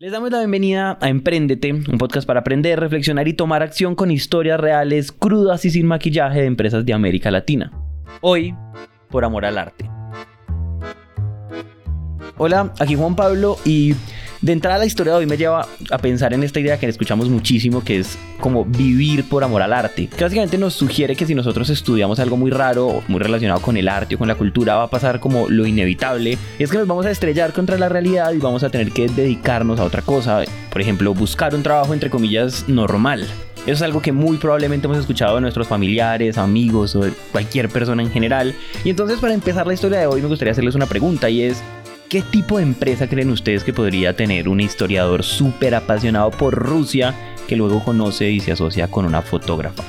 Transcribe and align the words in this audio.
Les 0.00 0.12
damos 0.12 0.30
la 0.30 0.38
bienvenida 0.38 0.96
a 1.00 1.08
Emprendete, 1.08 1.72
un 1.72 1.98
podcast 1.98 2.24
para 2.24 2.38
aprender, 2.38 2.78
reflexionar 2.78 3.26
y 3.26 3.32
tomar 3.32 3.64
acción 3.64 3.96
con 3.96 4.12
historias 4.12 4.60
reales, 4.60 5.10
crudas 5.10 5.64
y 5.64 5.70
sin 5.70 5.88
maquillaje 5.88 6.38
de 6.38 6.46
empresas 6.46 6.86
de 6.86 6.92
América 6.92 7.32
Latina. 7.32 7.72
Hoy, 8.20 8.54
por 9.10 9.24
amor 9.24 9.44
al 9.44 9.58
arte. 9.58 9.90
Hola, 12.36 12.72
aquí 12.78 12.94
Juan 12.94 13.16
Pablo 13.16 13.56
y 13.64 13.96
de 14.40 14.52
entrada 14.52 14.78
la 14.78 14.86
historia 14.86 15.12
de 15.12 15.18
hoy 15.20 15.26
me 15.26 15.36
lleva 15.36 15.66
a 15.90 15.98
pensar 15.98 16.32
en 16.32 16.42
esta 16.42 16.60
idea 16.60 16.78
que 16.78 16.86
escuchamos 16.86 17.28
muchísimo, 17.28 17.82
que 17.82 17.98
es 17.98 18.18
como 18.40 18.64
vivir 18.64 19.28
por 19.28 19.42
amor 19.42 19.62
al 19.62 19.72
arte. 19.72 20.06
Que 20.06 20.24
básicamente 20.24 20.58
nos 20.58 20.74
sugiere 20.74 21.16
que 21.16 21.26
si 21.26 21.34
nosotros 21.34 21.70
estudiamos 21.70 22.20
algo 22.20 22.36
muy 22.36 22.50
raro, 22.50 23.02
muy 23.08 23.20
relacionado 23.20 23.60
con 23.60 23.76
el 23.76 23.88
arte 23.88 24.14
o 24.14 24.18
con 24.18 24.28
la 24.28 24.36
cultura, 24.36 24.76
va 24.76 24.84
a 24.84 24.90
pasar 24.90 25.20
como 25.20 25.48
lo 25.48 25.66
inevitable. 25.66 26.38
Y 26.58 26.62
es 26.62 26.70
que 26.70 26.78
nos 26.78 26.86
vamos 26.86 27.06
a 27.06 27.10
estrellar 27.10 27.52
contra 27.52 27.78
la 27.78 27.88
realidad 27.88 28.32
y 28.32 28.38
vamos 28.38 28.62
a 28.62 28.70
tener 28.70 28.92
que 28.92 29.08
dedicarnos 29.08 29.80
a 29.80 29.84
otra 29.84 30.02
cosa. 30.02 30.44
Por 30.70 30.80
ejemplo, 30.80 31.14
buscar 31.14 31.54
un 31.54 31.62
trabajo 31.62 31.92
entre 31.92 32.10
comillas 32.10 32.68
normal. 32.68 33.26
Eso 33.62 33.74
es 33.74 33.82
algo 33.82 34.00
que 34.00 34.12
muy 34.12 34.38
probablemente 34.38 34.86
hemos 34.86 34.98
escuchado 34.98 35.34
de 35.34 35.40
nuestros 35.42 35.68
familiares, 35.68 36.38
amigos 36.38 36.96
o 36.96 37.00
de 37.00 37.12
cualquier 37.32 37.68
persona 37.68 38.02
en 38.02 38.10
general. 38.10 38.54
Y 38.84 38.90
entonces 38.90 39.18
para 39.18 39.34
empezar 39.34 39.66
la 39.66 39.74
historia 39.74 39.98
de 39.98 40.06
hoy 40.06 40.22
me 40.22 40.28
gustaría 40.28 40.52
hacerles 40.52 40.74
una 40.74 40.86
pregunta 40.86 41.28
y 41.28 41.42
es, 41.42 41.62
¿Qué 42.08 42.22
tipo 42.22 42.56
de 42.56 42.62
empresa 42.62 43.06
creen 43.06 43.28
ustedes 43.28 43.64
que 43.64 43.74
podría 43.74 44.16
tener 44.16 44.48
un 44.48 44.60
historiador 44.60 45.22
súper 45.22 45.74
apasionado 45.74 46.30
por 46.30 46.54
Rusia 46.54 47.14
que 47.46 47.54
luego 47.54 47.84
conoce 47.84 48.30
y 48.30 48.40
se 48.40 48.52
asocia 48.52 48.90
con 48.90 49.04
una 49.04 49.20
fotógrafa? 49.20 49.84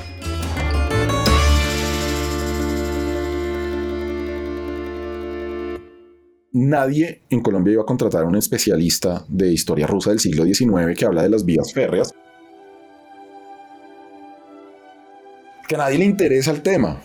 Nadie 6.51 7.23
en 7.29 7.39
Colombia 7.39 7.71
iba 7.71 7.83
a 7.83 7.85
contratar 7.85 8.23
a 8.23 8.27
un 8.27 8.35
especialista 8.35 9.23
de 9.29 9.53
historia 9.53 9.87
rusa 9.87 10.09
del 10.09 10.19
siglo 10.19 10.43
XIX 10.43 10.97
que 10.97 11.05
habla 11.05 11.23
de 11.23 11.29
las 11.29 11.45
vías 11.45 11.71
férreas. 11.71 12.11
Que 15.69 15.75
a 15.75 15.77
nadie 15.77 15.99
le 15.99 16.05
interesa 16.05 16.51
el 16.51 16.61
tema 16.61 16.99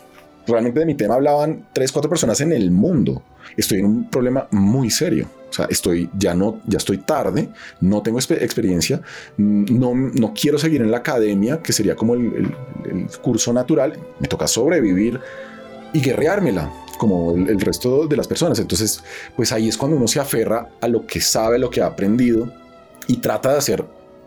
realmente 0.46 0.80
de 0.80 0.86
mi 0.86 0.94
tema 0.94 1.14
hablaban 1.14 1.66
tres, 1.72 1.92
cuatro 1.92 2.08
personas 2.08 2.40
en 2.40 2.52
el 2.52 2.70
mundo. 2.70 3.22
Estoy 3.56 3.80
en 3.80 3.86
un 3.86 4.10
problema 4.10 4.48
muy 4.50 4.90
serio. 4.90 5.28
O 5.50 5.52
sea, 5.52 5.66
estoy, 5.70 6.10
ya 6.18 6.34
no, 6.34 6.60
ya 6.66 6.78
estoy 6.78 6.98
tarde, 6.98 7.48
no 7.80 8.02
tengo 8.02 8.18
experiencia, 8.18 9.00
no, 9.36 9.94
no 9.94 10.34
quiero 10.34 10.58
seguir 10.58 10.82
en 10.82 10.90
la 10.90 10.96
academia, 10.96 11.62
que 11.62 11.72
sería 11.72 11.94
como 11.94 12.14
el, 12.14 12.52
curso 13.22 13.52
natural. 13.52 13.96
Me 14.18 14.26
toca 14.26 14.48
sobrevivir 14.48 15.20
y 15.92 16.00
guerreármela 16.00 16.72
como 16.98 17.36
el, 17.36 17.48
el, 17.48 17.60
resto 17.60 18.08
de 18.08 18.16
las 18.16 18.26
personas. 18.26 18.58
Entonces, 18.58 19.04
pues 19.36 19.52
ahí 19.52 19.68
es 19.68 19.76
cuando 19.76 19.96
uno 19.96 20.08
se 20.08 20.18
aferra 20.18 20.70
a 20.80 20.88
lo 20.88 21.06
que 21.06 21.20
sabe, 21.20 21.58
lo 21.58 21.70
que 21.70 21.82
ha 21.82 21.86
aprendido 21.86 22.50
y 23.06 23.18
trata 23.18 23.52
de 23.52 23.58
hacer 23.58 23.84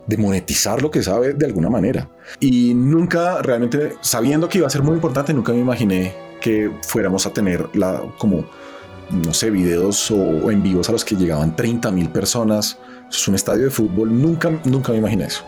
de 0.07 0.17
monetizar 0.17 0.81
lo 0.81 0.89
que 0.89 1.03
sabe 1.03 1.33
de 1.33 1.45
alguna 1.45 1.69
manera. 1.69 2.09
Y 2.39 2.73
nunca 2.73 3.41
realmente, 3.41 3.93
sabiendo 4.01 4.49
que 4.49 4.59
iba 4.59 4.67
a 4.67 4.69
ser 4.69 4.81
muy 4.81 4.95
importante, 4.95 5.33
nunca 5.33 5.51
me 5.51 5.59
imaginé 5.59 6.15
que 6.41 6.71
fuéramos 6.81 7.25
a 7.25 7.33
tener 7.33 7.69
la, 7.75 8.01
como, 8.17 8.45
no 9.11 9.33
sé, 9.33 9.49
videos 9.49 10.09
o, 10.11 10.49
en 10.49 10.63
vivos 10.63 10.87
a 10.89 10.93
los 10.93 11.03
que 11.03 11.15
llegaban 11.15 11.55
30 11.55 11.91
mil 11.91 12.09
personas. 12.09 12.79
es 13.09 13.27
un 13.27 13.35
estadio 13.35 13.65
de 13.65 13.69
fútbol. 13.69 14.19
Nunca, 14.19 14.49
nunca 14.63 14.93
me 14.93 14.99
imaginé 14.99 15.25
eso. 15.25 15.43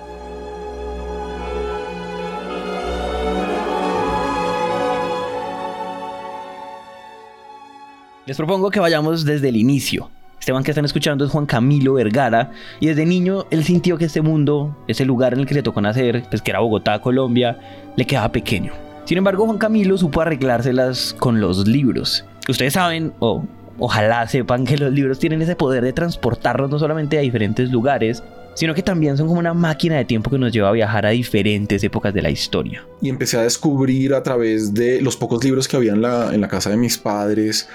Les 8.26 8.38
propongo 8.38 8.70
que 8.70 8.80
vayamos 8.80 9.26
desde 9.26 9.50
el 9.50 9.56
inicio. 9.56 10.12
Este 10.50 10.64
que 10.64 10.72
están 10.72 10.86
escuchando 10.86 11.24
es 11.24 11.32
Juan 11.32 11.46
Camilo 11.46 11.94
Vergara 11.94 12.52
y 12.80 12.88
desde 12.88 13.06
niño 13.06 13.46
él 13.52 13.64
sintió 13.64 14.00
que 14.00 14.06
este 14.06 14.22
mundo, 14.22 14.76
ese 14.88 15.06
lugar 15.06 15.34
en 15.34 15.42
el 15.42 15.46
que 15.46 15.54
le 15.54 15.62
tocó 15.62 15.80
nacer, 15.80 16.24
pues 16.28 16.42
que 16.42 16.50
era 16.50 16.60
Bogotá, 16.60 17.00
Colombia, 17.02 17.60
le 17.96 18.06
quedaba 18.06 18.32
pequeño. 18.32 18.74
Sin 19.06 19.20
embargo, 19.20 19.46
Juan 19.46 19.60
Camilo 19.60 19.96
supo 19.96 20.22
arreglárselas 20.22 21.16
con 21.20 21.40
los 21.40 21.68
libros. 21.68 22.26
Ustedes 22.48 22.74
saben, 22.74 23.14
o 23.20 23.44
ojalá 23.78 24.28
sepan 24.28 24.66
que 24.66 24.76
los 24.76 24.92
libros 24.92 25.20
tienen 25.20 25.44
ese 25.44 25.56
poder 25.56 25.84
de 25.84 25.94
transportarnos 25.94 26.72
no 26.72 26.80
solamente 26.80 27.20
a 27.20 27.22
diferentes 27.22 27.72
lugares, 27.72 28.24
sino 28.60 28.76
que 28.76 28.84
también 28.84 29.16
son 29.16 29.30
como 29.30 29.40
una 29.40 29.54
máquina 29.54 29.96
de 29.96 30.04
tiempo 30.04 30.30
que 30.30 30.38
nos 30.38 30.52
lleva 30.52 30.68
a 30.68 30.74
viajar 30.74 31.06
a 31.06 31.12
diferentes 31.12 31.82
épocas 31.82 32.14
de 32.14 32.22
la 32.22 32.30
historia. 32.30 32.86
Y 33.02 33.08
empecé 33.08 33.38
a 33.38 33.44
descubrir 33.44 34.14
a 34.14 34.22
través 34.22 34.74
de 34.74 35.02
los 35.02 35.16
pocos 35.16 35.42
libros 35.42 35.66
que 35.66 35.78
había 35.78 35.94
en 35.94 36.02
la, 36.02 36.34
en 36.34 36.42
la 36.42 36.50
casa 36.50 36.70
de 36.70 36.76
mis 36.76 36.98
padres, 36.98 37.70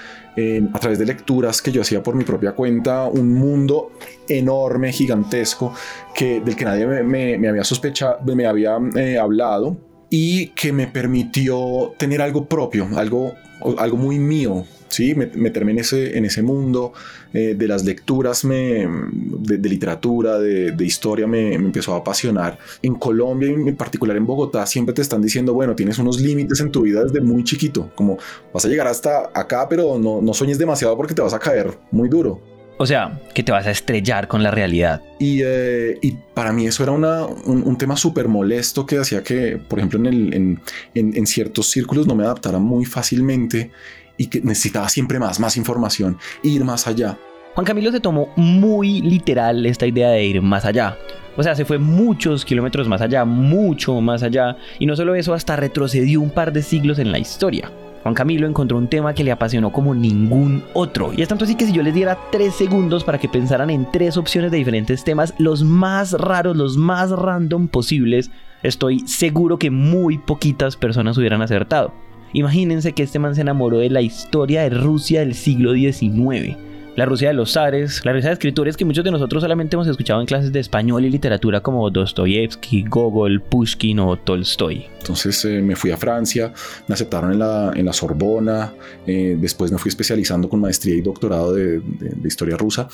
a 0.71 0.79
través 0.79 0.99
de 0.99 1.07
lecturas 1.07 1.59
que 1.63 1.71
yo 1.71 1.81
hacía 1.81 2.03
por 2.03 2.13
mi 2.13 2.23
propia 2.23 2.51
cuenta, 2.51 3.05
un 3.05 3.33
mundo 3.33 3.93
enorme, 4.29 4.91
gigantesco, 4.91 5.73
que, 6.13 6.39
del 6.41 6.55
que 6.55 6.65
nadie 6.65 6.85
me, 6.85 7.47
había 7.49 7.63
sospechado, 7.63 8.19
me 8.35 8.45
había 8.45 8.77
eh, 8.95 9.17
hablado 9.17 9.77
y 10.11 10.49
que 10.49 10.71
me 10.71 10.85
permitió 10.85 11.95
tener 11.97 12.21
algo 12.21 12.45
propio, 12.45 12.87
algo, 12.95 13.33
algo 13.79 13.97
muy 13.97 14.19
mío, 14.19 14.65
¿sí? 14.87 15.15
meterme 15.15 15.71
en 15.71 15.79
ese, 15.79 16.17
en 16.17 16.25
ese 16.25 16.41
mundo 16.41 16.93
eh, 17.33 17.55
de 17.57 17.67
las 17.67 17.83
lecturas, 17.83 18.45
me, 18.45 18.87
de, 18.87 19.69
literatura, 19.69 20.39
de, 20.39 20.85
historia, 20.85 21.27
me, 21.27 21.53
empezó 21.53 21.93
a 21.93 21.97
apasionar. 21.97 22.57
En 22.81 22.95
Colombia, 22.95 23.49
en 23.49 23.75
particular 23.75 24.15
en 24.17 24.25
Bogotá, 24.25 24.65
siempre 24.65 24.93
te 24.93 25.01
están 25.01 25.21
diciendo, 25.21 25.53
bueno, 25.53 25.75
tienes 25.75 25.97
unos 25.99 26.19
límites 26.19 26.59
en 26.59 26.71
tu 26.71 26.81
vida 26.81 27.03
desde 27.03 27.21
muy 27.21 27.43
chiquito, 27.43 27.91
como 27.95 28.17
vas 28.53 28.65
a 28.65 28.67
llegar 28.67 28.87
hasta 28.87 29.31
acá, 29.33 29.67
pero 29.69 29.97
no, 29.99 30.21
no 30.21 30.33
sueñes 30.33 30.57
demasiado 30.57 30.95
porque 30.95 31.13
te 31.13 31.21
vas 31.21 31.33
a 31.33 31.39
caer 31.39 31.77
muy 31.91 32.09
duro. 32.09 32.55
O 32.77 32.85
sea, 32.85 33.21
que 33.33 33.41
te 33.41 33.51
vas 33.51 33.65
a 33.67 33.71
estrellar 33.71 34.27
con 34.27 34.43
la 34.43 34.51
realidad. 34.51 35.01
Y, 35.19 35.41
eh, 35.43 35.97
para 36.33 36.51
mí 36.51 36.67
eso 36.67 36.83
era 36.83 36.91
un, 36.91 37.77
tema 37.77 37.95
súper 37.95 38.27
molesto 38.27 38.85
que 38.85 38.97
hacía 38.97 39.23
que, 39.23 39.57
por 39.57 39.79
ejemplo, 39.79 39.99
en, 39.99 40.05
el, 40.05 40.33
en, 40.33 40.61
en, 40.93 41.25
ciertos 41.27 41.69
círculos 41.69 42.05
no 42.05 42.15
me 42.15 42.25
adaptara 42.25 42.59
muy 42.59 42.83
fácilmente 42.85 43.71
y 44.17 44.27
que 44.27 44.41
necesitaba 44.41 44.89
siempre 44.89 45.19
más, 45.19 45.39
más 45.39 45.57
información, 45.57 46.17
ir 46.43 46.63
más 46.63 46.87
allá. 46.87 47.17
Juan 47.53 47.65
Camilo 47.65 47.91
se 47.91 48.01
tomó 48.01 48.29
muy 48.35 49.01
literal 49.01 49.65
esta 49.65 49.87
idea 49.87 50.09
de 50.09 50.25
ir 50.25 50.41
más 50.41 50.65
allá. 50.65 50.97
O 51.37 51.43
sea, 51.43 51.55
se 51.55 51.65
fue 51.65 51.77
muchos 51.77 52.45
kilómetros 52.45 52.87
más 52.87 53.01
allá, 53.01 53.25
mucho 53.25 53.99
más 54.01 54.23
allá, 54.23 54.57
y 54.79 54.85
no 54.85 54.95
solo 54.95 55.15
eso, 55.15 55.33
hasta 55.33 55.55
retrocedió 55.55 56.21
un 56.21 56.29
par 56.29 56.53
de 56.53 56.61
siglos 56.61 56.99
en 56.99 57.11
la 57.11 57.19
historia. 57.19 57.71
Juan 58.03 58.13
Camilo 58.13 58.45
encontró 58.45 58.77
un 58.77 58.87
tema 58.87 59.15
que 59.15 59.23
le 59.23 59.31
apasionó 59.31 59.71
como 59.71 59.95
ningún 59.95 60.63
otro. 60.73 61.11
Y 61.11 61.23
es 61.23 61.27
tanto 61.27 61.45
así 61.45 61.55
que 61.55 61.65
si 61.65 61.73
yo 61.73 61.81
les 61.81 61.95
diera 61.95 62.19
tres 62.31 62.53
segundos 62.53 63.03
para 63.03 63.17
que 63.17 63.27
pensaran 63.27 63.71
en 63.71 63.89
tres 63.91 64.15
opciones 64.15 64.51
de 64.51 64.57
diferentes 64.57 65.03
temas, 65.03 65.33
los 65.39 65.63
más 65.63 66.11
raros, 66.11 66.55
los 66.55 66.77
más 66.77 67.09
random 67.09 67.67
posibles, 67.67 68.29
estoy 68.61 68.99
seguro 69.07 69.57
que 69.57 69.71
muy 69.71 70.19
poquitas 70.19 70.77
personas 70.77 71.17
hubieran 71.17 71.41
acertado. 71.41 72.04
Imagínense 72.35 72.91
que 72.91 73.03
este 73.03 73.17
man 73.17 73.33
se 73.33 73.39
enamoró 73.39 73.77
de 73.77 73.89
la 73.89 74.01
historia 74.01 74.63
de 74.63 74.69
Rusia 74.69 75.21
del 75.21 75.35
siglo 75.35 75.73
XIX. 75.73 76.57
La 76.97 77.05
Rusia 77.05 77.29
de 77.29 77.33
los 77.33 77.53
zares, 77.53 78.03
la 78.03 78.11
Rusia 78.11 78.29
de 78.29 78.33
escritores 78.33 78.75
que 78.75 78.83
muchos 78.83 79.05
de 79.05 79.11
nosotros 79.11 79.41
solamente 79.41 79.77
hemos 79.77 79.87
escuchado 79.87 80.19
en 80.19 80.27
clases 80.27 80.51
de 80.51 80.59
español 80.59 81.05
y 81.05 81.09
literatura 81.09 81.61
como 81.61 81.89
Dostoyevsky, 81.89 82.83
Gogol, 82.89 83.41
Pushkin 83.41 83.99
o 83.99 84.17
Tolstoy. 84.17 84.85
Entonces 84.99 85.45
eh, 85.45 85.61
me 85.61 85.77
fui 85.77 85.91
a 85.91 85.97
Francia, 85.97 86.51
me 86.89 86.95
aceptaron 86.95 87.31
en 87.31 87.39
la, 87.85 87.93
Sorbona, 87.93 88.73
eh, 89.07 89.37
después 89.39 89.71
me 89.71 89.77
fui 89.77 89.87
especializando 89.87 90.49
con 90.49 90.59
maestría 90.59 90.95
y 90.95 91.01
doctorado 91.01 91.53
de, 91.53 91.81
historia 92.25 92.57
rusa 92.57 92.89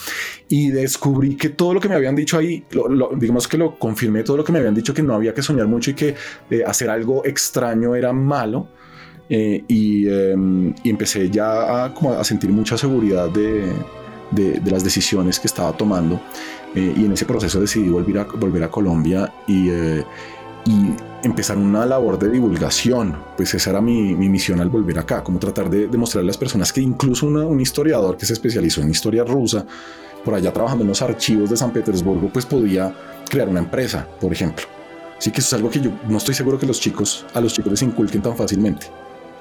y 0.49 0.69
descubrí 0.69 1.35
que 1.35 1.49
todo 1.49 1.73
lo 1.73 1.79
que 1.79 1.89
me 1.89 1.95
habían 1.95 2.15
dicho 2.15 2.37
ahí, 2.37 2.63
digamos 3.17 3.47
que 3.47 3.57
lo 3.57 3.79
confirmé, 3.79 4.21
todo 4.21 4.37
lo 4.37 4.43
que 4.43 4.51
me 4.51 4.59
habían 4.59 4.75
dicho 4.75 4.93
que 4.93 5.01
no 5.01 5.15
había 5.15 5.33
que 5.33 5.41
soñar 5.41 5.65
mucho 5.65 5.89
y 5.89 5.93
que 5.95 6.15
eh, 6.51 6.63
hacer 6.63 6.91
algo 6.91 7.25
extraño 7.25 7.95
era 7.95 8.13
malo 8.13 8.67
eh, 9.33 9.63
em, 9.69 10.73
y, 10.83 10.89
empecé 10.89 11.29
ya 11.29 11.85
a, 11.85 11.93
como 11.93 12.11
a 12.11 12.23
sentir 12.25 12.49
mucha 12.49 12.77
seguridad 12.77 13.29
de, 13.29 13.71
de, 14.29 14.71
las 14.71 14.83
decisiones 14.83 15.39
que 15.39 15.47
estaba 15.47 15.71
tomando. 15.71 16.19
Eh, 16.75 16.93
y 16.97 17.05
en 17.05 17.13
ese 17.13 17.25
proceso 17.25 17.61
decidí 17.61 17.87
volver 17.87 18.19
a, 18.19 18.23
volver 18.25 18.63
a 18.63 18.69
Colombia 18.69 19.33
y, 19.47 19.69
eh, 19.69 20.03
y 20.65 20.93
empezar 21.23 21.57
una 21.57 21.85
labor 21.85 22.19
de 22.19 22.29
divulgación, 22.29 23.15
pues 23.37 23.53
esa 23.53 23.69
era 23.69 23.79
mi, 23.79 24.13
mi 24.15 24.27
misión 24.27 24.59
al 24.59 24.69
volver 24.69 24.99
acá, 24.99 25.23
como 25.23 25.39
tratar 25.39 25.69
de 25.69 25.87
demostrar 25.87 26.25
a 26.25 26.27
las 26.27 26.37
personas 26.37 26.73
que 26.73 26.81
incluso 26.81 27.25
un 27.27 27.61
historiador 27.61 28.17
que 28.17 28.25
se 28.25 28.33
especializó 28.33 28.81
en 28.81 28.89
historia 28.89 29.23
rusa, 29.23 29.65
por 30.25 30.33
allá 30.33 30.51
trabajando 30.51 30.83
en 30.83 30.89
los 30.89 31.01
archivos 31.01 31.49
de 31.49 31.55
San 31.55 31.71
Petersburgo, 31.71 32.29
pues 32.33 32.45
podía 32.45 32.93
crear 33.29 33.47
una 33.47 33.59
empresa, 33.59 34.05
por 34.19 34.33
ejemplo. 34.33 34.65
Así 35.17 35.31
que 35.31 35.39
eso 35.39 35.47
es 35.47 35.53
algo 35.53 35.69
que 35.69 35.79
yo 35.79 35.91
no 36.09 36.17
estoy 36.17 36.35
seguro 36.35 36.59
que 36.59 36.65
los 36.65 36.81
chicos, 36.81 37.25
a 37.33 37.39
los 37.39 37.53
chicos 37.53 37.71
les 37.71 37.81
inculquen 37.81 38.21
tan 38.21 38.35
fácilmente 38.35 38.87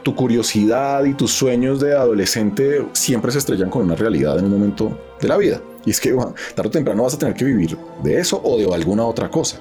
tu 0.03 0.15
curiosidad 0.15 1.05
y 1.05 1.15
tus 1.15 1.33
sueños 1.33 1.81
de 1.81 1.95
adolescente 1.95 2.87
siempre 2.93 3.31
se 3.33 3.39
estrellan 3.39 3.71
con 3.71 3.83
una 3.83 3.95
realidad 3.95 4.39
en 4.39 4.47
un 4.47 4.53
momento 4.53 4.99
de 5.21 5.29
la 5.29 5.37
vida. 5.37 5.61
Y 5.85 5.91
es 5.91 6.01
que 6.01 6.15
tarde 6.55 6.69
o 6.69 6.71
temprano 6.71 7.03
vas 7.03 7.15
a 7.15 7.19
tener 7.19 7.35
que 7.35 7.45
vivir 7.45 7.77
de 8.03 8.19
eso 8.19 8.41
o 8.43 8.59
de 8.59 8.73
alguna 8.73 9.05
otra 9.05 9.31
cosa. 9.31 9.61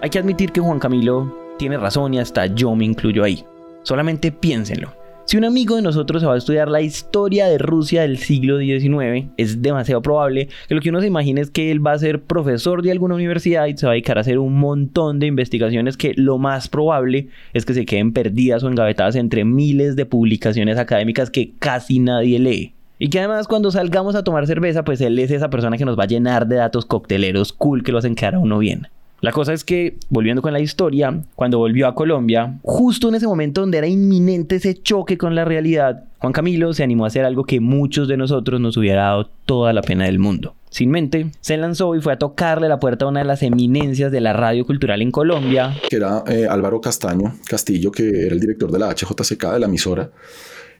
Hay 0.00 0.10
que 0.10 0.18
admitir 0.18 0.52
que 0.52 0.60
Juan 0.60 0.78
Camilo 0.78 1.34
Tiene 1.58 1.78
razón 1.78 2.12
y 2.12 2.18
hasta 2.18 2.44
yo 2.46 2.74
me 2.74 2.84
incluyo 2.84 3.24
ahí. 3.24 3.46
Solamente 3.84 4.32
piénsenlo. 4.32 5.03
Si 5.26 5.38
un 5.38 5.44
amigo 5.44 5.76
de 5.76 5.82
nosotros 5.82 6.20
se 6.20 6.26
va 6.26 6.34
a 6.34 6.36
estudiar 6.36 6.68
la 6.68 6.82
historia 6.82 7.46
de 7.46 7.56
Rusia 7.56 8.02
del 8.02 8.18
siglo 8.18 8.58
XIX, 8.58 9.30
es 9.38 9.62
demasiado 9.62 10.02
probable 10.02 10.48
que 10.68 10.74
lo 10.74 10.82
que 10.82 10.90
uno 10.90 11.00
se 11.00 11.06
imagine 11.06 11.40
es 11.40 11.50
que 11.50 11.70
él 11.70 11.84
va 11.84 11.92
a 11.92 11.98
ser 11.98 12.22
profesor 12.22 12.82
de 12.82 12.90
alguna 12.90 13.14
universidad 13.14 13.64
y 13.66 13.74
se 13.74 13.86
va 13.86 13.92
a 13.92 13.94
dedicar 13.94 14.18
a 14.18 14.20
hacer 14.20 14.38
un 14.38 14.58
montón 14.58 15.20
de 15.20 15.26
investigaciones 15.26 15.96
que 15.96 16.12
lo 16.16 16.36
más 16.36 16.68
probable 16.68 17.28
es 17.54 17.64
que 17.64 17.72
se 17.72 17.86
queden 17.86 18.12
perdidas 18.12 18.62
o 18.64 18.68
engavetadas 18.68 19.16
entre 19.16 19.46
miles 19.46 19.96
de 19.96 20.04
publicaciones 20.04 20.76
académicas 20.76 21.30
que 21.30 21.54
casi 21.58 22.00
nadie 22.00 22.38
lee. 22.38 22.74
Y 22.98 23.08
que 23.08 23.18
además 23.18 23.48
cuando 23.48 23.70
salgamos 23.70 24.16
a 24.16 24.24
tomar 24.24 24.46
cerveza, 24.46 24.84
pues 24.84 25.00
él 25.00 25.18
es 25.18 25.30
esa 25.30 25.48
persona 25.48 25.78
que 25.78 25.86
nos 25.86 25.98
va 25.98 26.04
a 26.04 26.08
llenar 26.08 26.46
de 26.46 26.56
datos 26.56 26.84
cocteleros 26.84 27.54
cool 27.54 27.82
que 27.82 27.92
lo 27.92 27.98
hacen 27.98 28.14
quedar 28.14 28.34
a 28.34 28.40
uno 28.40 28.58
bien. 28.58 28.88
La 29.24 29.32
cosa 29.32 29.54
es 29.54 29.64
que, 29.64 29.96
volviendo 30.10 30.42
con 30.42 30.52
la 30.52 30.60
historia, 30.60 31.22
cuando 31.34 31.56
volvió 31.56 31.86
a 31.86 31.94
Colombia, 31.94 32.58
justo 32.62 33.08
en 33.08 33.14
ese 33.14 33.26
momento 33.26 33.62
donde 33.62 33.78
era 33.78 33.86
inminente 33.86 34.56
ese 34.56 34.74
choque 34.82 35.16
con 35.16 35.34
la 35.34 35.46
realidad, 35.46 36.04
Juan 36.18 36.34
Camilo 36.34 36.74
se 36.74 36.82
animó 36.82 37.04
a 37.04 37.06
hacer 37.06 37.24
algo 37.24 37.44
que 37.44 37.58
muchos 37.58 38.06
de 38.06 38.18
nosotros 38.18 38.60
nos 38.60 38.76
hubiera 38.76 39.04
dado 39.04 39.30
toda 39.46 39.72
la 39.72 39.80
pena 39.80 40.04
del 40.04 40.18
mundo. 40.18 40.56
Sin 40.68 40.90
mente, 40.90 41.30
se 41.40 41.56
lanzó 41.56 41.96
y 41.96 42.02
fue 42.02 42.12
a 42.12 42.18
tocarle 42.18 42.68
la 42.68 42.78
puerta 42.78 43.06
a 43.06 43.08
una 43.08 43.20
de 43.20 43.24
las 43.24 43.42
eminencias 43.42 44.12
de 44.12 44.20
la 44.20 44.34
radio 44.34 44.66
cultural 44.66 45.00
en 45.00 45.10
Colombia. 45.10 45.74
Que 45.88 45.96
era 45.96 46.22
eh, 46.26 46.46
Álvaro 46.46 46.82
Castaño 46.82 47.32
Castillo, 47.48 47.90
que 47.90 48.26
era 48.26 48.34
el 48.34 48.40
director 48.40 48.70
de 48.70 48.78
la 48.78 48.90
HJCK, 48.90 49.52
de 49.54 49.58
la 49.58 49.66
emisora. 49.66 50.10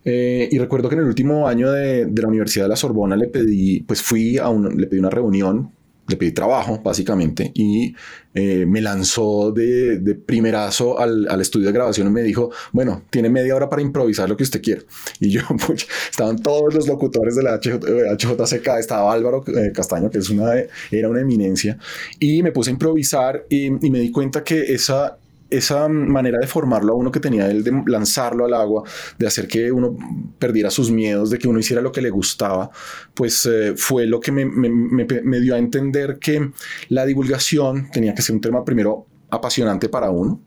Eh, 0.05 0.51
y 0.53 0.59
recuerdo 0.59 0.91
que 0.91 0.97
en 0.97 1.01
el 1.01 1.07
último 1.07 1.49
año 1.49 1.73
de, 1.73 2.05
de, 2.05 2.21
la 2.21 2.29
Universidad 2.29 2.67
de 2.67 2.69
la 2.69 2.77
Sorbona 2.77 3.17
le 3.17 3.29
pedí, 3.29 3.81
pues 3.81 4.03
fui 4.03 4.37
a 4.37 4.51
un, 4.51 4.77
le 4.79 4.87
pedí 4.87 5.01
una 5.01 5.09
reunión 5.09 5.71
le 6.07 6.17
pedí 6.17 6.33
trabajo, 6.33 6.81
básicamente, 6.83 7.51
y 7.55 7.95
eh, 8.35 8.67
me 8.67 8.81
lanzó 8.81 9.53
de, 9.53 10.15
primerazo 10.27 10.99
al, 10.99 11.41
estudio 11.41 11.69
de 11.69 11.73
grabación 11.73 12.09
y 12.09 12.11
me 12.11 12.23
dijo, 12.23 12.51
bueno, 12.73 13.05
tiene 13.11 13.31
media 13.31 13.55
hora 13.57 13.71
para 13.71 13.81
improvisar 13.81 14.29
lo 14.29 14.37
que 14.37 14.43
usted 14.43 14.61
quiera. 14.61 14.83
Y 15.21 15.31
yo, 15.31 15.43
pues, 15.67 15.87
estaban 16.11 16.39
todos 16.41 16.75
los 16.75 16.87
locutores 16.89 17.37
de 17.37 17.43
la 17.43 17.59
HJCK, 17.59 18.69
estaba 18.79 19.13
Álvaro 19.13 19.45
eh, 19.47 19.73
Castaño, 19.73 20.11
que 20.11 20.19
es 20.19 20.31
una, 20.31 20.53
era 20.91 21.09
una 21.09 21.21
eminencia, 21.21 21.79
y 22.19 22.43
me 22.43 22.53
puse 22.53 22.71
a 22.71 22.73
improvisar 22.73 23.47
y 23.49 23.71
me 23.71 24.01
di 24.01 24.11
cuenta 24.11 24.45
que 24.45 24.61
esa, 24.75 25.19
esa 25.57 25.89
manera 25.89 26.39
de 26.39 26.47
formarlo 26.47 26.93
a 26.93 26.97
uno 26.97 27.11
que 27.11 27.21
tenía 27.21 27.51
él, 27.51 27.65
de 27.65 27.83
lanzarlo 27.87 28.45
al 28.45 28.55
agua, 28.55 28.83
de 29.19 29.27
hacer 29.27 29.49
que 29.49 29.71
uno 29.71 29.97
perdiera 30.39 30.71
sus 30.71 30.91
miedos, 30.91 31.31
de 31.31 31.39
que 31.39 31.49
uno 31.49 31.59
hiciera 31.59 31.83
lo 31.83 31.93
que 31.93 32.03
le 32.03 32.11
gustaba, 32.11 32.71
pues 33.15 33.47
eh, 33.47 33.75
fue 33.77 34.07
lo 34.07 34.21
que 34.21 34.33
me, 34.33 34.45
me, 34.45 34.71
me, 35.05 35.41
dio 35.41 35.55
a 35.55 35.59
entender 35.59 36.19
que 36.19 36.51
la 36.89 37.07
divulgación 37.07 37.91
tenía 37.91 38.15
que 38.15 38.23
ser 38.23 38.35
un 38.35 38.41
tema 38.41 38.65
primero 38.65 39.07
apasionante 39.31 39.89
para 39.89 40.11
uno 40.11 40.41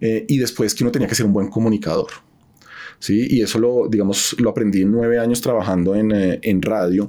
eh, 0.00 0.24
y 0.28 0.38
después 0.38 0.74
que 0.74 0.84
uno 0.84 0.90
tenía 0.90 1.08
que 1.08 1.14
ser 1.14 1.26
un 1.26 1.32
buen 1.32 1.48
comunicador. 1.48 2.08
¿sí? 2.98 3.26
Y 3.30 3.42
eso 3.42 3.58
lo, 3.58 3.88
digamos, 3.88 4.36
lo 4.38 4.50
aprendí 4.50 4.82
en 4.82 4.92
nueve 4.92 5.18
años 5.18 5.40
trabajando 5.40 5.94
en, 5.94 6.12
eh, 6.12 6.38
en 6.42 6.62
radio 6.62 7.08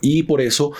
y 0.00 0.22
por 0.24 0.40
eso 0.40 0.72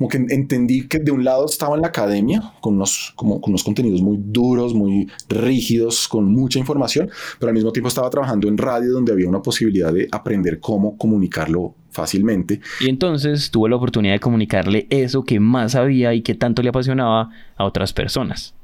como 0.00 0.08
que 0.08 0.16
entendí 0.16 0.88
que 0.88 0.98
de 0.98 1.10
un 1.10 1.24
lado 1.24 1.44
estaba 1.44 1.76
en 1.76 1.82
la 1.82 1.88
academia, 1.88 2.54
con 2.62 2.76
unos, 2.76 3.12
como, 3.16 3.38
con 3.38 3.50
unos 3.50 3.62
contenidos 3.62 4.00
muy 4.00 4.16
duros, 4.18 4.72
muy 4.72 5.10
rígidos, 5.28 6.08
con 6.08 6.24
mucha 6.24 6.58
información, 6.58 7.10
pero 7.38 7.50
al 7.50 7.54
mismo 7.54 7.70
tiempo 7.70 7.88
estaba 7.88 8.08
trabajando 8.08 8.48
en 8.48 8.56
radio 8.56 8.92
donde 8.92 9.12
había 9.12 9.28
una 9.28 9.42
posibilidad 9.42 9.92
de 9.92 10.08
aprender 10.10 10.58
cómo 10.58 10.96
comunicarlo 10.96 11.74
fácilmente. 11.90 12.62
Y 12.80 12.88
entonces 12.88 13.50
tuve 13.50 13.68
la 13.68 13.76
oportunidad 13.76 14.14
de 14.14 14.20
comunicarle 14.20 14.86
eso 14.88 15.22
que 15.22 15.38
más 15.38 15.72
sabía 15.72 16.14
y 16.14 16.22
que 16.22 16.34
tanto 16.34 16.62
le 16.62 16.70
apasionaba 16.70 17.28
a 17.56 17.64
otras 17.66 17.92
personas. 17.92 18.54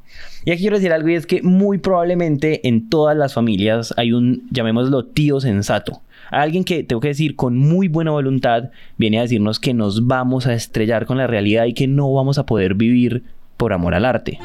Y 0.44 0.52
aquí 0.52 0.62
quiero 0.62 0.76
decir 0.76 0.92
algo 0.92 1.08
y 1.08 1.14
es 1.14 1.26
que 1.26 1.42
muy 1.42 1.78
probablemente 1.78 2.66
en 2.68 2.88
todas 2.88 3.16
las 3.16 3.34
familias 3.34 3.92
hay 3.96 4.12
un, 4.12 4.46
llamémoslo, 4.50 5.04
tío 5.06 5.40
sensato 5.40 6.02
Alguien 6.30 6.64
que, 6.64 6.82
tengo 6.82 7.00
que 7.00 7.08
decir, 7.08 7.36
con 7.36 7.56
muy 7.56 7.88
buena 7.88 8.10
voluntad, 8.10 8.70
viene 8.96 9.18
a 9.18 9.22
decirnos 9.22 9.60
que 9.60 9.74
nos 9.74 10.06
vamos 10.06 10.46
a 10.46 10.54
estrellar 10.54 11.06
con 11.06 11.18
la 11.18 11.26
realidad 11.26 11.66
y 11.66 11.74
que 11.74 11.86
no 11.86 12.12
vamos 12.12 12.38
a 12.38 12.46
poder 12.46 12.74
vivir 12.74 13.24
por 13.56 13.72
amor 13.72 13.94
al 13.94 14.04
arte. 14.04 14.38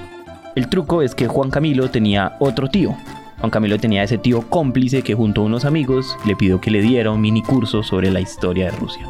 El 0.55 0.67
truco 0.67 1.01
es 1.01 1.15
que 1.15 1.27
Juan 1.27 1.49
Camilo 1.49 1.89
tenía 1.89 2.35
otro 2.39 2.67
tío. 2.67 2.95
Juan 3.39 3.49
Camilo 3.49 3.79
tenía 3.79 4.03
ese 4.03 4.17
tío 4.17 4.41
cómplice 4.49 5.01
que 5.01 5.15
junto 5.15 5.41
a 5.41 5.45
unos 5.45 5.65
amigos 5.65 6.15
le 6.25 6.35
pidió 6.35 6.61
que 6.61 6.71
le 6.71 6.81
diera 6.81 7.11
un 7.11 7.21
mini 7.21 7.41
curso 7.41 7.81
sobre 7.81 8.11
la 8.11 8.21
historia 8.21 8.65
de 8.65 8.71
Rusia. 8.71 9.05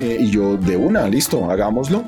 Eh, 0.00 0.18
y 0.20 0.30
yo 0.30 0.56
de 0.56 0.76
una, 0.76 1.08
listo, 1.08 1.50
hagámoslo. 1.50 2.04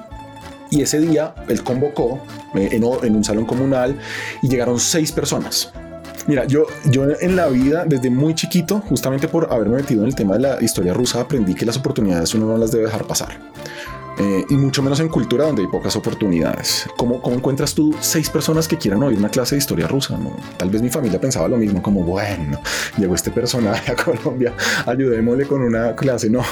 Y 0.70 0.82
ese 0.82 1.00
día 1.00 1.34
él 1.48 1.62
convocó 1.62 2.20
eh, 2.54 2.70
en, 2.72 2.84
un 2.84 3.24
salón 3.24 3.44
comunal 3.44 3.98
y 4.42 4.48
llegaron 4.48 4.78
seis 4.78 5.12
personas. 5.12 5.72
Mira, 6.26 6.44
yo, 6.44 6.66
yo 6.90 7.06
en 7.20 7.34
la 7.34 7.48
vida, 7.48 7.84
desde 7.86 8.10
muy 8.10 8.34
chiquito, 8.34 8.80
justamente 8.80 9.26
por 9.26 9.52
haberme 9.52 9.76
metido 9.76 10.02
en 10.02 10.08
el 10.08 10.14
tema 10.14 10.34
de 10.34 10.40
la 10.40 10.62
historia 10.62 10.92
rusa, 10.92 11.20
aprendí 11.20 11.54
que 11.54 11.66
las 11.66 11.76
oportunidades 11.76 12.34
uno 12.34 12.46
no 12.46 12.58
las 12.58 12.70
debe 12.70 12.84
dejar 12.84 13.06
pasar. 13.06 13.38
Eh, 14.20 14.44
y 14.50 14.54
mucho 14.54 14.82
menos 14.82 15.00
en 15.00 15.08
cultura 15.08 15.46
donde 15.46 15.62
hay 15.62 15.68
pocas 15.68 15.96
oportunidades. 15.96 16.86
¿Cómo, 16.98 17.22
¿Cómo, 17.22 17.36
encuentras 17.36 17.74
tú 17.74 17.96
seis 18.00 18.28
personas 18.28 18.68
que 18.68 18.76
quieran 18.76 19.02
oír 19.02 19.16
una 19.16 19.30
clase 19.30 19.54
de 19.54 19.60
historia 19.60 19.88
rusa? 19.88 20.18
¿no? 20.18 20.36
Tal 20.58 20.68
vez 20.68 20.82
mi 20.82 20.90
familia 20.90 21.18
pensaba 21.18 21.48
lo 21.48 21.56
mismo, 21.56 21.80
como 21.80 22.02
bueno, 22.02 22.60
llegó 22.98 23.14
este 23.14 23.30
personaje 23.30 23.92
a 23.92 23.96
Colombia, 24.04 24.52
ayudémosle 24.84 25.46
con 25.46 25.62
una 25.62 25.96
clase. 25.96 26.28
No, 26.28 26.42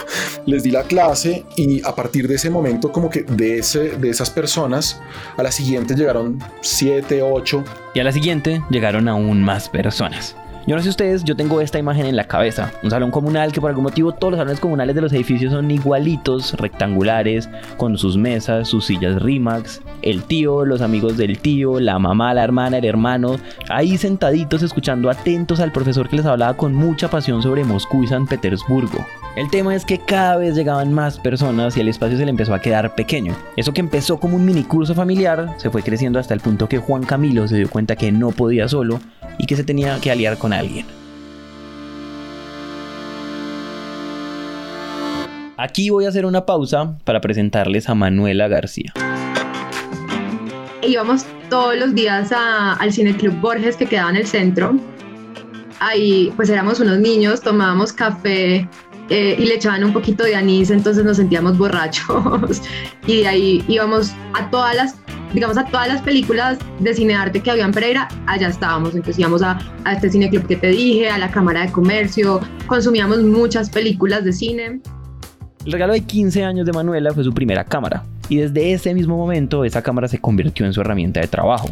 les 0.47 0.63
di 0.63 0.71
la 0.71 0.85
clase 0.85 1.45
y 1.57 1.87
a 1.87 1.95
partir 1.95 2.27
de 2.27 2.37
ese 2.37 2.49
momento, 2.49 2.91
como 2.91 3.11
que 3.11 3.25
de, 3.25 3.59
ese, 3.59 3.99
de 3.99 4.09
esas 4.09 4.31
personas, 4.31 5.03
a 5.37 5.43
la 5.43 5.53
siguiente 5.53 5.95
llegaron 5.95 6.43
siete, 6.63 7.21
ocho. 7.21 7.65
Y 7.95 8.01
a 8.01 8.05
la 8.05 8.13
siguiente 8.13 8.63
llegaron 8.71 9.09
aún 9.09 9.43
más 9.43 9.69
personas. 9.69 10.35
Yo 10.67 10.77
no 10.77 10.83
sé 10.83 10.91
ustedes, 10.91 11.25
yo 11.25 11.35
tengo 11.35 11.61
esta 11.61 11.79
imagen 11.79 12.07
en 12.07 12.17
la 12.17 12.25
cabeza. 12.25 12.73
Un 12.83 12.91
salón 12.91 13.11
comunal 13.11 13.53
que 13.53 13.61
por 13.61 13.71
algún 13.71 13.85
motivo 13.85 14.13
todos 14.13 14.33
los 14.33 14.39
salones 14.39 14.61
comunales 14.61 14.95
de 14.95 15.01
los 15.01 15.13
edificios 15.13 15.53
son 15.53 15.71
igualitos, 15.71 16.53
rectangulares, 16.55 17.49
con 17.77 17.97
sus 17.97 18.17
mesas, 18.17 18.69
sus 18.69 18.87
sillas 18.87 19.23
Rimax, 19.23 19.81
el 20.03 20.23
tío, 20.25 20.65
los 20.65 20.83
amigos 20.83 21.17
del 21.17 21.39
tío, 21.39 21.81
la 21.81 21.99
mamá, 21.99 22.35
la 22.35 22.45
hermana, 22.45 22.79
el 22.79 22.85
hermano, 22.85 23.37
ahí 23.71 23.97
sentaditos 23.97 24.63
escuchando 24.63 25.09
atentos 25.09 25.61
al 25.61 25.73
profesor 25.73 26.09
que 26.09 26.17
les 26.17 26.27
hablaba 26.27 26.55
con 26.55 26.75
mucha 26.75 27.09
pasión 27.09 27.43
sobre 27.43 27.65
Moscú 27.65 28.05
y 28.05 28.09
San 28.09 28.27
Petersburgo. 28.27 29.07
El 29.37 29.51
tema 29.51 29.75
es 29.75 29.85
que 29.85 29.99
cada 29.99 30.37
vez 30.37 30.57
llegaban 30.57 30.93
más 30.93 31.19
personas 31.19 31.77
y 31.77 31.81
el 31.81 31.89
espacio 31.89 32.19
se 32.19 32.25
le 32.25 32.31
empezó 32.31 32.55
a 32.55 32.61
quedar 32.61 32.97
pequeño. 32.97 33.37
Eso 33.57 33.73
que 33.73 33.81
empezó 33.81 34.19
como 34.19 34.35
un 34.35 34.45
mini 34.45 34.65
curso 34.65 34.97
familiar 34.97 35.55
se 35.59 35.71
fue 35.71 35.85
creciendo 35.85 36.19
hasta 36.19 36.35
el 36.35 36.41
punto 36.41 36.69
que 36.69 36.79
Juan 36.79 37.05
Camilo 37.05 37.47
se 37.47 37.57
dio 37.57 37.71
cuenta 37.71 37.95
que 37.95 38.11
no 38.11 38.33
podía 38.33 38.67
solo 38.67 38.99
y 39.39 39.47
que 39.47 39.55
se 39.55 39.63
tenía 39.63 40.01
que 40.01 40.11
aliar 40.11 40.39
con 40.39 40.48
alguien. 40.53 40.87
Aquí 45.61 45.91
voy 45.91 46.05
a 46.05 46.11
hacer 46.11 46.25
una 46.25 46.47
pausa 46.47 46.97
para 47.03 47.21
presentarles 47.21 47.89
a 47.89 47.95
Manuela 47.97 48.47
García. 48.47 48.93
Íbamos 50.83 51.27
todos 51.51 51.77
los 51.77 51.95
días 51.97 52.31
al 52.33 52.93
Cine 52.93 53.17
Club 53.17 53.35
Borges 53.41 53.77
que 53.77 53.87
quedaba 53.87 54.11
en 54.11 54.17
el 54.17 54.27
centro. 54.27 54.77
Ahí 55.81 56.33
pues 56.37 56.49
éramos 56.49 56.79
unos 56.79 56.99
niños, 56.99 57.41
tomábamos 57.41 57.93
café 57.93 58.69
eh, 59.11 59.37
y 59.37 59.47
le 59.47 59.55
echaban 59.55 59.83
un 59.83 59.93
poquito 59.93 60.23
de 60.23 60.37
anís, 60.37 60.71
entonces 60.71 61.05
nos 61.05 61.17
sentíamos 61.17 61.59
borrachos. 61.59 62.63
y 63.09 63.23
de 63.23 63.29
ahí 63.29 63.65
íbamos 63.67 64.13
a 64.35 64.49
todas 64.51 64.77
las 64.77 64.95
digamos, 65.35 65.59
a 65.59 65.65
todas 65.67 65.89
las 65.89 66.03
películas 66.03 66.59
de 66.81 66.95
cine 66.95 67.15
arte 67.15 67.41
que 67.41 67.51
había 67.51 67.65
en 67.65 67.73
Pereira, 67.73 68.09
allá 68.27 68.49
estábamos. 68.49 68.95
Entonces 68.95 69.19
íbamos 69.19 69.43
a, 69.43 69.59
a 69.85 69.93
este 69.93 70.11
cineclub 70.11 70.47
que 70.47 70.57
te 70.57 70.69
dije, 70.69 71.09
a 71.09 71.19
la 71.19 71.31
Cámara 71.31 71.63
de 71.63 71.73
Comercio, 71.73 72.41
consumíamos 72.67 73.23
muchas 73.23 73.71
películas 73.71 74.25
de 74.25 74.33
cine. 74.33 74.81
El 75.65 75.73
regalo 75.73 75.93
de 75.93 76.01
15 76.01 76.45
años 76.45 76.67
de 76.67 76.73
Manuela 76.73 77.13
fue 77.13 77.25
su 77.25 77.33
primera 77.33 77.65
cámara, 77.65 78.05
y 78.29 78.37
desde 78.37 78.73
ese 78.73 78.95
mismo 78.95 79.17
momento 79.17 79.65
esa 79.65 79.83
cámara 79.83 80.09
se 80.09 80.19
convirtió 80.19 80.65
en 80.65 80.73
su 80.73 80.81
herramienta 80.81 81.21
de 81.21 81.29
trabajo. 81.29 81.69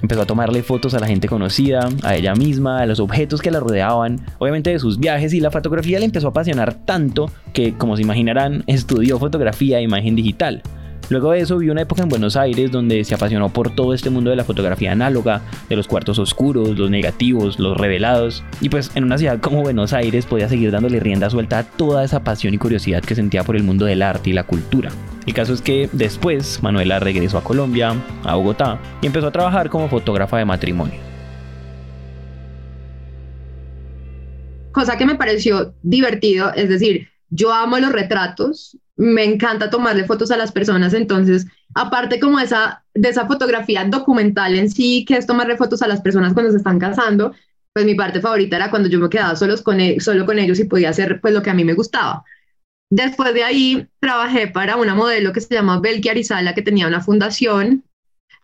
Empezó 0.00 0.22
a 0.22 0.26
tomarle 0.26 0.62
fotos 0.62 0.94
a 0.94 1.00
la 1.00 1.06
gente 1.08 1.28
conocida, 1.28 1.88
a 2.04 2.14
ella 2.14 2.34
misma, 2.34 2.80
a 2.80 2.86
los 2.86 3.00
objetos 3.00 3.42
que 3.42 3.50
la 3.50 3.58
rodeaban, 3.58 4.20
obviamente 4.38 4.70
de 4.70 4.78
sus 4.78 4.98
viajes 4.98 5.34
y 5.34 5.40
la 5.40 5.50
fotografía 5.50 5.98
le 5.98 6.04
empezó 6.04 6.28
a 6.28 6.30
apasionar 6.30 6.74
tanto 6.74 7.30
que, 7.52 7.74
como 7.74 7.96
se 7.96 8.02
imaginarán, 8.02 8.62
estudió 8.66 9.18
fotografía 9.18 9.78
e 9.78 9.82
imagen 9.82 10.14
digital. 10.14 10.62
Luego 11.10 11.32
de 11.32 11.40
eso 11.40 11.56
vivió 11.56 11.72
una 11.72 11.82
época 11.82 12.02
en 12.02 12.10
Buenos 12.10 12.36
Aires 12.36 12.70
donde 12.70 13.02
se 13.02 13.14
apasionó 13.14 13.48
por 13.48 13.74
todo 13.74 13.94
este 13.94 14.10
mundo 14.10 14.28
de 14.28 14.36
la 14.36 14.44
fotografía 14.44 14.92
análoga, 14.92 15.40
de 15.68 15.76
los 15.76 15.88
cuartos 15.88 16.18
oscuros, 16.18 16.78
los 16.78 16.90
negativos, 16.90 17.58
los 17.58 17.78
revelados, 17.78 18.44
y 18.60 18.68
pues 18.68 18.90
en 18.94 19.04
una 19.04 19.16
ciudad 19.16 19.40
como 19.40 19.62
Buenos 19.62 19.94
Aires 19.94 20.26
podía 20.26 20.50
seguir 20.50 20.70
dándole 20.70 21.00
rienda 21.00 21.30
suelta 21.30 21.60
a 21.60 21.64
toda 21.64 22.04
esa 22.04 22.22
pasión 22.24 22.52
y 22.52 22.58
curiosidad 22.58 23.02
que 23.02 23.14
sentía 23.14 23.42
por 23.42 23.56
el 23.56 23.62
mundo 23.62 23.86
del 23.86 24.02
arte 24.02 24.30
y 24.30 24.32
la 24.34 24.44
cultura. 24.44 24.90
El 25.26 25.32
caso 25.32 25.54
es 25.54 25.62
que 25.62 25.88
después 25.92 26.62
Manuela 26.62 27.00
regresó 27.00 27.38
a 27.38 27.44
Colombia, 27.44 27.94
a 28.24 28.34
Bogotá, 28.34 28.78
y 29.00 29.06
empezó 29.06 29.28
a 29.28 29.32
trabajar 29.32 29.70
como 29.70 29.88
fotógrafa 29.88 30.36
de 30.36 30.44
matrimonio. 30.44 31.00
Cosa 34.72 34.98
que 34.98 35.06
me 35.06 35.16
pareció 35.16 35.74
divertido, 35.82 36.52
es 36.54 36.68
decir, 36.68 37.08
yo 37.30 37.52
amo 37.52 37.78
los 37.78 37.92
retratos, 37.92 38.76
me 38.96 39.24
encanta 39.24 39.70
tomarle 39.70 40.04
fotos 40.04 40.30
a 40.30 40.36
las 40.36 40.52
personas, 40.52 40.92
entonces, 40.94 41.46
aparte 41.74 42.18
como 42.18 42.40
esa, 42.40 42.84
de 42.94 43.08
esa 43.08 43.26
fotografía 43.26 43.84
documental 43.84 44.56
en 44.56 44.70
sí, 44.70 45.04
que 45.06 45.16
es 45.16 45.26
tomarle 45.26 45.56
fotos 45.56 45.82
a 45.82 45.88
las 45.88 46.00
personas 46.00 46.32
cuando 46.32 46.50
se 46.50 46.58
están 46.58 46.78
casando, 46.78 47.32
pues 47.72 47.86
mi 47.86 47.94
parte 47.94 48.20
favorita 48.20 48.56
era 48.56 48.70
cuando 48.70 48.88
yo 48.88 48.98
me 48.98 49.08
quedaba 49.08 49.36
solos 49.36 49.62
con 49.62 49.80
e, 49.80 50.00
solo 50.00 50.26
con 50.26 50.38
ellos 50.38 50.58
y 50.58 50.64
podía 50.64 50.90
hacer 50.90 51.20
pues 51.20 51.32
lo 51.32 51.42
que 51.42 51.50
a 51.50 51.54
mí 51.54 51.64
me 51.64 51.74
gustaba. 51.74 52.24
Después 52.90 53.34
de 53.34 53.44
ahí 53.44 53.86
trabajé 54.00 54.48
para 54.48 54.76
una 54.76 54.94
modelo 54.94 55.32
que 55.32 55.40
se 55.40 55.54
llama 55.54 55.78
Belki 55.78 56.08
Arizala, 56.08 56.54
que 56.54 56.62
tenía 56.62 56.88
una 56.88 57.00
fundación. 57.02 57.84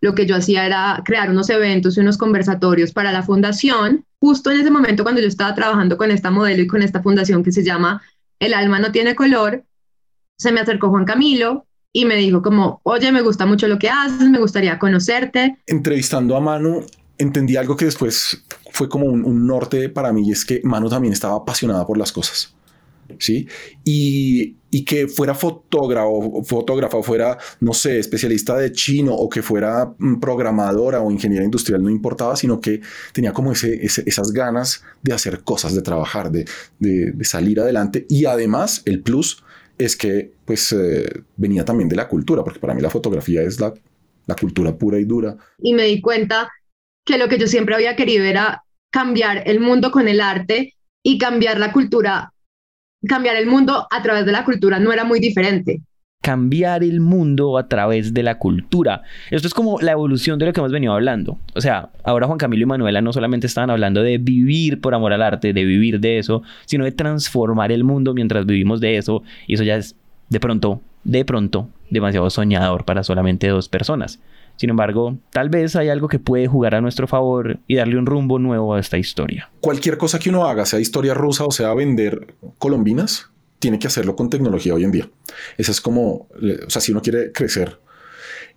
Lo 0.01 0.13
que 0.13 0.25
yo 0.25 0.35
hacía 0.35 0.65
era 0.65 1.01
crear 1.03 1.31
unos 1.31 1.49
eventos 1.49 1.97
y 1.97 2.01
unos 2.01 2.17
conversatorios 2.17 2.91
para 2.91 3.11
la 3.11 3.23
fundación. 3.23 4.05
Justo 4.19 4.51
en 4.51 4.61
ese 4.61 4.69
momento 4.69 5.03
cuando 5.03 5.19
yo 5.19 5.27
estaba 5.27 5.55
trabajando 5.55 5.97
con 5.97 6.11
esta 6.11 6.29
modelo 6.31 6.61
y 6.61 6.67
con 6.67 6.83
esta 6.83 7.01
fundación 7.01 7.43
que 7.43 7.51
se 7.51 7.63
llama 7.63 8.01
El 8.39 8.53
alma 8.53 8.79
no 8.79 8.91
tiene 8.91 9.15
color, 9.15 9.65
se 10.37 10.51
me 10.51 10.59
acercó 10.59 10.89
Juan 10.89 11.05
Camilo 11.05 11.65
y 11.93 12.05
me 12.05 12.15
dijo 12.15 12.41
como, 12.41 12.81
oye, 12.83 13.11
me 13.11 13.21
gusta 13.21 13.45
mucho 13.45 13.67
lo 13.67 13.79
que 13.79 13.89
haces, 13.89 14.29
me 14.29 14.39
gustaría 14.39 14.77
conocerte. 14.77 15.57
Entrevistando 15.65 16.35
a 16.35 16.41
Manu, 16.41 16.85
entendí 17.17 17.55
algo 17.55 17.77
que 17.77 17.85
después 17.85 18.43
fue 18.71 18.89
como 18.89 19.05
un, 19.05 19.47
norte 19.47 19.87
para 19.87 20.11
mí 20.11 20.27
y 20.27 20.31
es 20.31 20.43
que 20.43 20.59
Manu 20.63 20.89
también 20.89 21.13
estaba 21.13 21.37
apasionada 21.37 21.87
por 21.87 21.97
las 21.97 22.11
cosas. 22.11 22.53
¿sí? 23.19 23.47
Y, 23.85 24.57
que 24.83 25.07
fuera 25.07 25.33
fotógrafo, 25.33 26.43
fotógrafa, 26.43 27.01
fuera, 27.03 27.37
no 27.61 27.73
sé, 27.73 27.99
especialista 27.99 28.57
de 28.57 28.71
chino 28.71 29.13
o 29.13 29.29
que 29.29 29.41
fuera 29.41 29.93
mm, 29.97 30.19
programadora 30.19 31.01
o 31.01 31.11
ingeniera 31.11 31.45
industrial, 31.45 31.83
no 31.83 31.89
importaba, 31.89 32.35
sino 32.35 32.59
que 32.59 32.81
tenía 33.13 33.31
como 33.31 33.51
ese, 33.51 33.79
esas 33.83 34.31
ganas 34.31 34.83
de 35.01 35.13
hacer 35.13 35.41
cosas, 35.43 35.75
de 35.75 35.81
trabajar, 35.81 36.31
de, 36.31 36.45
salir 37.23 37.59
adelante. 37.59 38.05
Y 38.09 38.25
además, 38.25 38.81
el 38.85 39.01
plus 39.01 39.43
es 39.77 39.95
que 39.95 40.33
pues 40.45 40.73
eh, 40.73 41.23
venía 41.37 41.63
también 41.63 41.89
de 41.89 41.95
la 41.95 42.07
cultura, 42.07 42.43
porque 42.43 42.59
para 42.59 42.73
mí 42.73 42.81
la 42.81 42.89
fotografía 42.89 43.41
es 43.41 43.59
la, 43.59 43.73
la 44.25 44.35
cultura 44.35 44.75
pura 44.75 44.99
y 44.99 45.05
dura. 45.05 45.37
Y 45.59 45.73
me 45.73 45.83
di 45.83 46.01
cuenta 46.01 46.49
que 47.05 47.17
lo 47.17 47.29
que 47.29 47.37
yo 47.37 47.47
siempre 47.47 47.75
había 47.75 47.95
querido 47.95 48.25
era 48.25 48.63
cambiar 48.91 49.43
el 49.47 49.59
mundo 49.59 49.91
con 49.91 50.07
el 50.07 50.21
arte 50.21 50.73
y 51.03 51.17
cambiar 51.17 51.59
la 51.59 51.71
cultura 51.71 52.33
cambiar 53.07 53.35
el 53.35 53.47
mundo 53.47 53.87
a 53.89 54.01
través 54.01 54.25
de 54.25 54.31
la 54.31 54.43
cultura 54.43 54.79
no 54.79 54.91
era 54.91 55.03
muy 55.03 55.19
diferente. 55.19 55.81
Cambiar 56.21 56.83
el 56.83 57.01
mundo 57.01 57.57
a 57.57 57.67
través 57.67 58.13
de 58.13 58.23
la 58.23 58.39
cultura. 58.39 59.03
Esto 59.29 59.47
es 59.47 59.53
como 59.53 59.79
la 59.79 59.91
evolución 59.91 60.39
de 60.39 60.47
lo 60.47 60.53
que 60.53 60.59
hemos 60.59 60.71
venido 60.71 60.93
hablando. 60.93 61.37
O 61.53 61.61
sea, 61.61 61.89
ahora 62.03 62.25
Juan 62.25 62.39
Camilo 62.39 62.63
y 62.63 62.65
Manuela 62.65 63.01
no 63.01 63.13
solamente 63.13 63.45
estaban 63.45 63.69
hablando 63.69 64.01
de 64.01 64.17
vivir 64.17 64.81
por 64.81 64.95
amor 64.95 65.13
al 65.13 65.21
arte, 65.21 65.53
de 65.53 65.65
vivir 65.65 65.99
de 65.99 66.17
eso, 66.17 66.41
sino 66.65 66.83
de 66.83 66.91
transformar 66.91 67.71
el 67.71 67.83
mundo 67.83 68.15
mientras 68.15 68.45
vivimos 68.47 68.81
de 68.81 68.97
eso. 68.97 69.21
Y 69.45 69.53
eso 69.53 69.63
ya 69.63 69.75
es 69.75 69.95
de 70.29 70.39
pronto, 70.39 70.81
de 71.03 71.25
pronto, 71.25 71.69
demasiado 71.91 72.29
soñador 72.31 72.85
para 72.85 73.03
solamente 73.03 73.47
dos 73.47 73.69
personas. 73.69 74.19
Sin 74.57 74.69
embargo, 74.69 75.17
tal 75.31 75.49
vez 75.49 75.75
hay 75.75 75.89
algo 75.89 76.07
que 76.07 76.19
puede 76.19 76.47
jugar 76.47 76.75
a 76.75 76.81
nuestro 76.81 77.07
favor 77.07 77.59
y 77.67 77.75
darle 77.75 77.97
un 77.97 78.05
rumbo 78.05 78.39
nuevo 78.39 78.73
a 78.73 78.79
esta 78.79 78.97
historia. 78.97 79.49
Cualquier 79.59 79.97
cosa 79.97 80.19
que 80.19 80.29
uno 80.29 80.45
haga, 80.45 80.65
sea 80.65 80.79
historia 80.79 81.13
rusa 81.13 81.45
o 81.45 81.51
sea 81.51 81.73
vender 81.73 82.35
colombinas, 82.57 83.31
tiene 83.59 83.79
que 83.79 83.87
hacerlo 83.87 84.15
con 84.15 84.29
tecnología 84.29 84.73
hoy 84.73 84.83
en 84.83 84.91
día. 84.91 85.09
Esa 85.57 85.71
es 85.71 85.81
como, 85.81 86.27
o 86.65 86.69
sea, 86.69 86.81
si 86.81 86.91
uno 86.91 87.01
quiere 87.01 87.31
crecer. 87.31 87.79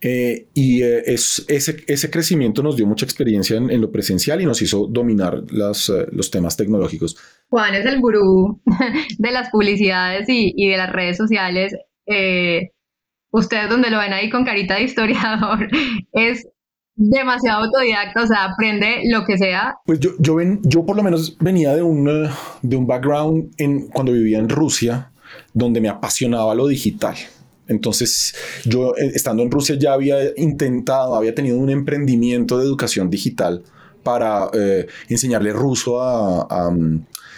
Eh, 0.01 0.47
y 0.53 0.81
eh, 0.81 1.03
es, 1.07 1.43
ese, 1.49 1.83
ese, 1.87 2.09
crecimiento 2.09 2.63
nos 2.63 2.77
dio 2.77 2.87
mucha 2.87 3.05
experiencia 3.05 3.57
en, 3.57 3.81
lo 3.81 3.91
presencial 3.91 4.39
y 4.39 4.45
nos 4.45 4.61
hizo 4.61 4.87
dominar 4.87 5.43
las, 5.51 5.89
eh, 5.89 6.07
los 6.11 6.31
temas 6.31 6.55
tecnológicos. 6.55 7.17
Juan 7.49 7.75
es 7.75 7.85
el 7.85 7.99
gurú 7.99 8.61
de 9.17 9.31
las 9.31 9.49
publicidades 9.49 10.29
y, 10.29 10.53
y 10.55 10.69
de 10.69 10.77
las 10.77 10.91
redes 10.91 11.17
sociales 11.17 11.73
ustedes 13.31 13.69
donde 13.69 13.89
lo 13.89 13.99
ven 13.99 14.13
ahí 14.13 14.29
con 14.29 14.45
carita 14.45 14.75
de 14.75 14.83
historiador, 14.83 15.67
es 16.13 16.47
demasiado 16.95 17.63
autodidacta, 17.63 18.23
o 18.23 18.27
sea, 18.27 18.45
aprende 18.45 19.01
lo 19.09 19.23
que 19.25 19.37
sea. 19.37 19.75
Pues 19.85 19.99
yo, 19.99 20.11
yo, 20.19 20.35
ven, 20.35 20.59
yo 20.63 20.85
por 20.85 20.97
lo 20.97 21.03
menos 21.03 21.37
venía 21.39 21.73
de 21.73 21.81
un, 21.81 22.29
de 22.61 22.75
un 22.75 22.85
background 22.85 23.53
en, 23.57 23.87
cuando 23.87 24.11
vivía 24.11 24.37
en 24.37 24.49
Rusia, 24.49 25.11
donde 25.53 25.79
me 25.79 25.87
apasionaba 25.87 26.53
lo 26.55 26.67
digital. 26.67 27.15
Entonces, 27.69 28.35
yo 28.65 28.95
eh, 28.97 29.11
estando 29.13 29.43
en 29.43 29.51
Rusia 29.51 29.75
ya 29.79 29.93
había 29.93 30.17
intentado, 30.35 31.15
había 31.15 31.33
tenido 31.33 31.57
un 31.57 31.69
emprendimiento 31.69 32.57
de 32.57 32.65
educación 32.65 33.09
digital 33.09 33.63
para 34.03 34.49
eh, 34.53 34.87
enseñarle 35.07 35.53
ruso 35.53 36.01
a, 36.01 36.71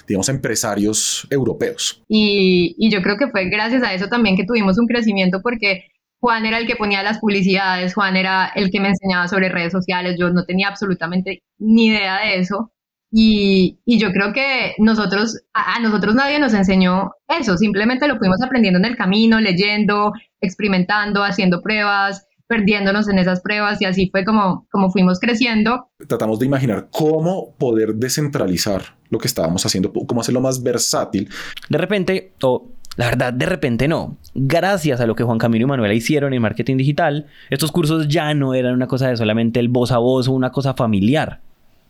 digamos, 0.07 0.29
empresarios 0.29 1.27
europeos. 1.29 2.01
Y, 2.07 2.75
y, 2.77 2.91
yo 2.91 3.01
creo 3.01 3.17
que 3.17 3.27
fue 3.29 3.49
gracias 3.49 3.83
a 3.83 3.93
eso 3.93 4.07
también 4.07 4.35
que 4.35 4.45
tuvimos 4.45 4.77
un 4.77 4.87
crecimiento 4.87 5.41
porque 5.41 5.85
Juan 6.19 6.45
era 6.45 6.59
el 6.59 6.67
que 6.67 6.75
ponía 6.75 7.03
las 7.03 7.19
publicidades, 7.19 7.95
Juan 7.95 8.15
era 8.15 8.51
el 8.55 8.69
que 8.69 8.79
me 8.79 8.89
enseñaba 8.89 9.27
sobre 9.27 9.49
redes 9.49 9.71
sociales, 9.71 10.17
yo 10.19 10.29
no 10.29 10.45
tenía 10.45 10.67
absolutamente 10.67 11.41
ni 11.57 11.87
idea 11.87 12.19
de 12.19 12.39
eso. 12.39 12.71
Y, 13.13 13.79
y 13.85 13.99
yo 13.99 14.13
creo 14.13 14.31
que 14.31 14.73
nosotros, 14.77 15.41
a, 15.53 15.75
a, 15.75 15.79
nosotros 15.79 16.15
nadie 16.15 16.39
nos 16.39 16.53
enseñó 16.53 17.11
eso, 17.27 17.57
simplemente 17.57 18.07
lo 18.07 18.17
fuimos 18.17 18.41
aprendiendo 18.41 18.79
en 18.79 18.85
el 18.85 18.95
camino, 18.95 19.41
leyendo, 19.41 20.13
experimentando, 20.39 21.23
haciendo 21.23 21.61
pruebas, 21.61 22.25
perdiéndonos 22.51 23.07
en 23.07 23.17
esas 23.17 23.39
pruebas 23.39 23.81
y 23.81 23.85
así 23.85 24.09
fue 24.11 24.25
como, 24.25 24.67
como 24.69 24.91
fuimos 24.91 25.21
creciendo. 25.21 25.87
Tratamos 26.05 26.37
de 26.37 26.47
imaginar 26.47 26.89
cómo 26.91 27.55
poder 27.57 27.95
descentralizar 27.95 28.81
lo 29.09 29.19
que 29.19 29.27
estábamos 29.27 29.65
haciendo, 29.65 29.93
cómo 29.93 30.19
hacerlo 30.19 30.41
más 30.41 30.61
versátil. 30.61 31.29
De 31.69 31.77
repente, 31.77 32.33
o 32.43 32.67
la 32.97 33.05
verdad, 33.05 33.31
de 33.31 33.45
repente 33.45 33.87
no. 33.87 34.17
Gracias 34.35 34.99
a 34.99 35.05
lo 35.05 35.15
que 35.15 35.23
Juan 35.23 35.37
Camilo 35.37 35.63
y 35.63 35.69
Manuela 35.69 35.93
hicieron 35.93 36.33
en 36.33 36.41
marketing 36.41 36.75
digital, 36.75 37.27
estos 37.49 37.71
cursos 37.71 38.09
ya 38.09 38.33
no 38.33 38.53
eran 38.53 38.73
una 38.73 38.87
cosa 38.87 39.07
de 39.07 39.15
solamente 39.15 39.61
el 39.61 39.69
voz 39.69 39.93
a 39.93 39.97
voz 39.99 40.27
o 40.27 40.33
una 40.33 40.51
cosa 40.51 40.73
familiar 40.73 41.39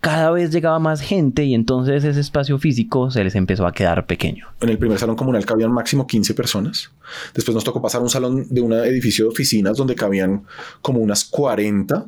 cada 0.02 0.32
vez 0.32 0.52
llegaba 0.52 0.80
más 0.80 1.00
gente 1.00 1.46
y 1.46 1.54
entonces 1.54 2.04
ese 2.04 2.20
espacio 2.20 2.58
físico 2.58 3.12
se 3.12 3.24
les 3.24 3.36
empezó 3.36 3.68
a 3.68 3.72
quedar 3.72 4.08
pequeño. 4.08 4.48
En 4.60 4.70
el 4.70 4.80
primer 4.80 4.98
salón 4.98 5.16
comunal 5.16 5.46
cabían 5.46 5.72
máximo 5.72 6.08
15 6.08 6.34
personas. 6.34 6.92
Después 7.36 7.54
nos 7.54 7.64
tocó 7.64 7.82
pasar 7.82 8.02
un 8.02 8.10
salón 8.10 8.48
de 8.50 8.62
un 8.62 8.74
edificio 8.74 9.26
de 9.26 9.30
oficinas 9.30 9.78
donde 9.78 9.94
cabían 9.94 10.44
como 10.82 11.00
unas 11.00 11.24
40. 11.26 12.08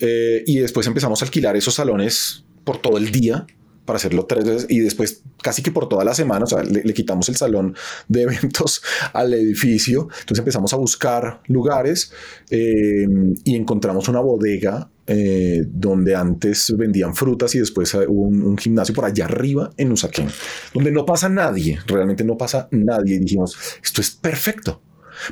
Eh, 0.00 0.44
y 0.46 0.58
después 0.58 0.86
empezamos 0.86 1.22
a 1.22 1.24
alquilar 1.24 1.56
esos 1.56 1.74
salones 1.74 2.44
por 2.62 2.78
todo 2.78 2.98
el 2.98 3.10
día 3.10 3.46
para 3.84 3.96
hacerlo 3.96 4.26
tres 4.26 4.44
veces 4.44 4.66
y 4.68 4.80
después 4.80 5.22
casi 5.42 5.62
que 5.62 5.70
por 5.70 5.88
toda 5.88 6.04
la 6.04 6.14
semana, 6.14 6.44
le, 6.64 6.94
quitamos 6.94 7.28
el 7.28 7.36
salón 7.36 7.74
de 8.08 8.22
eventos 8.24 8.82
al 9.12 9.34
edificio, 9.34 10.08
entonces 10.20 10.38
empezamos 10.38 10.72
a 10.72 10.76
buscar 10.76 11.42
lugares 11.46 12.12
eh, 12.50 13.06
y 13.44 13.56
encontramos 13.56 14.08
una 14.08 14.20
bodega 14.20 14.90
eh, 15.06 15.62
donde 15.66 16.16
antes 16.16 16.74
vendían 16.78 17.14
frutas 17.14 17.54
y 17.54 17.58
después 17.58 17.92
hubo 17.94 18.22
un, 18.22 18.56
gimnasio 18.56 18.94
por 18.94 19.04
allá 19.04 19.26
arriba 19.26 19.70
en 19.76 19.92
Usaquén, 19.92 20.28
donde 20.72 20.90
no 20.90 21.04
pasa 21.04 21.28
nadie, 21.28 21.78
realmente 21.86 22.24
no 22.24 22.38
pasa 22.38 22.68
nadie 22.70 23.16
y 23.16 23.18
dijimos, 23.18 23.56
esto 23.82 24.00
es 24.00 24.10
perfecto. 24.10 24.80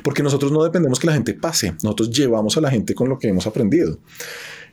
Porque 0.01 0.23
nosotros 0.23 0.51
no 0.51 0.63
dependemos 0.63 0.97
que 0.97 1.07
la 1.07 1.13
gente 1.13 1.33
pase, 1.33 1.73
nosotros 1.83 2.09
llevamos 2.09 2.55
a 2.55 2.61
la 2.61 2.71
gente 2.71 2.95
con 2.95 3.09
lo 3.09 3.19
que 3.19 3.27
hemos 3.27 3.45
aprendido. 3.47 3.99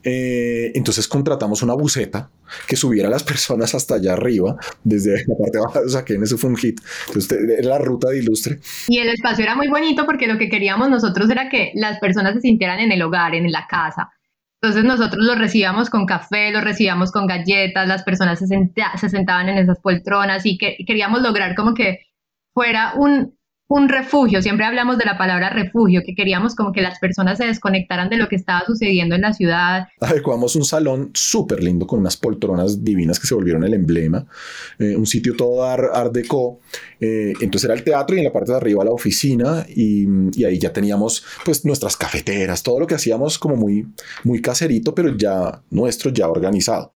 Eh, 0.02 0.72
entonces 0.74 1.06
contratamos 1.06 1.62
una 1.62 1.74
buceta 1.74 2.30
que 2.66 2.76
subiera 2.76 3.08
a 3.08 3.10
las 3.10 3.22
personas 3.22 3.74
hasta 3.74 3.96
allá 3.96 4.14
arriba, 4.14 4.56
desde 4.82 5.24
la 5.26 5.34
parte 5.36 5.58
baja 5.58 5.80
de 5.80 6.14
en 6.14 6.22
eso 6.22 6.38
fue 6.38 6.50
un 6.50 6.56
hit. 6.56 6.80
Entonces 7.08 7.38
era 7.58 7.68
la 7.68 7.78
ruta 7.78 8.08
de 8.08 8.18
Ilustre. 8.18 8.60
Y 8.88 8.98
el 8.98 9.08
espacio 9.08 9.44
era 9.44 9.54
muy 9.54 9.68
bonito 9.68 10.06
porque 10.06 10.26
lo 10.26 10.38
que 10.38 10.48
queríamos 10.48 10.90
nosotros 10.90 11.28
era 11.30 11.48
que 11.48 11.72
las 11.74 11.98
personas 11.98 12.34
se 12.34 12.40
sintieran 12.40 12.80
en 12.80 12.92
el 12.92 13.02
hogar, 13.02 13.34
en 13.34 13.50
la 13.52 13.66
casa. 13.68 14.10
Entonces 14.62 14.84
nosotros 14.84 15.24
los 15.24 15.38
recibíamos 15.38 15.88
con 15.88 16.04
café, 16.04 16.50
los 16.50 16.62
recibíamos 16.62 17.12
con 17.12 17.26
galletas, 17.26 17.88
las 17.88 18.02
personas 18.02 18.38
se, 18.38 18.46
se 18.46 19.08
sentaban 19.08 19.48
en 19.48 19.58
esas 19.58 19.80
poltronas 19.80 20.44
y 20.44 20.58
que 20.58 20.76
queríamos 20.86 21.22
lograr 21.22 21.54
como 21.54 21.72
que 21.74 22.00
fuera 22.52 22.92
un, 22.96 23.38
un 23.70 23.88
refugio, 23.88 24.42
siempre 24.42 24.66
hablamos 24.66 24.98
de 24.98 25.04
la 25.04 25.16
palabra 25.16 25.48
refugio, 25.48 26.02
que 26.04 26.16
queríamos 26.16 26.56
como 26.56 26.72
que 26.72 26.82
las 26.82 26.98
personas 26.98 27.38
se 27.38 27.44
desconectaran 27.44 28.10
de 28.10 28.16
lo 28.16 28.28
que 28.28 28.34
estaba 28.34 28.64
sucediendo 28.66 29.14
en 29.14 29.20
la 29.20 29.32
ciudad. 29.32 29.86
Adecuamos 30.00 30.56
un 30.56 30.64
salón 30.64 31.10
súper 31.14 31.62
lindo 31.62 31.86
con 31.86 32.00
unas 32.00 32.16
poltronas 32.16 32.82
divinas 32.82 33.20
que 33.20 33.28
se 33.28 33.34
volvieron 33.34 33.62
el 33.62 33.72
emblema, 33.72 34.26
eh, 34.80 34.96
un 34.96 35.06
sitio 35.06 35.36
todo 35.36 35.62
art, 35.62 36.12
deco, 36.12 36.58
eh, 36.98 37.32
entonces 37.40 37.66
era 37.66 37.74
el 37.74 37.84
teatro 37.84 38.16
y 38.16 38.18
en 38.18 38.24
la 38.24 38.32
parte 38.32 38.50
de 38.50 38.56
arriba 38.56 38.84
la 38.84 38.90
oficina 38.90 39.64
y, 39.68 40.04
y, 40.34 40.44
ahí 40.44 40.58
ya 40.58 40.72
teníamos 40.72 41.24
pues 41.44 41.64
nuestras 41.64 41.96
cafeteras, 41.96 42.64
todo 42.64 42.80
lo 42.80 42.88
que 42.88 42.96
hacíamos 42.96 43.38
como 43.38 43.54
muy, 43.54 43.86
muy 44.24 44.42
caserito, 44.42 44.96
pero 44.96 45.16
ya 45.16 45.62
nuestro, 45.70 46.10
ya 46.10 46.28
organizado. 46.28 46.92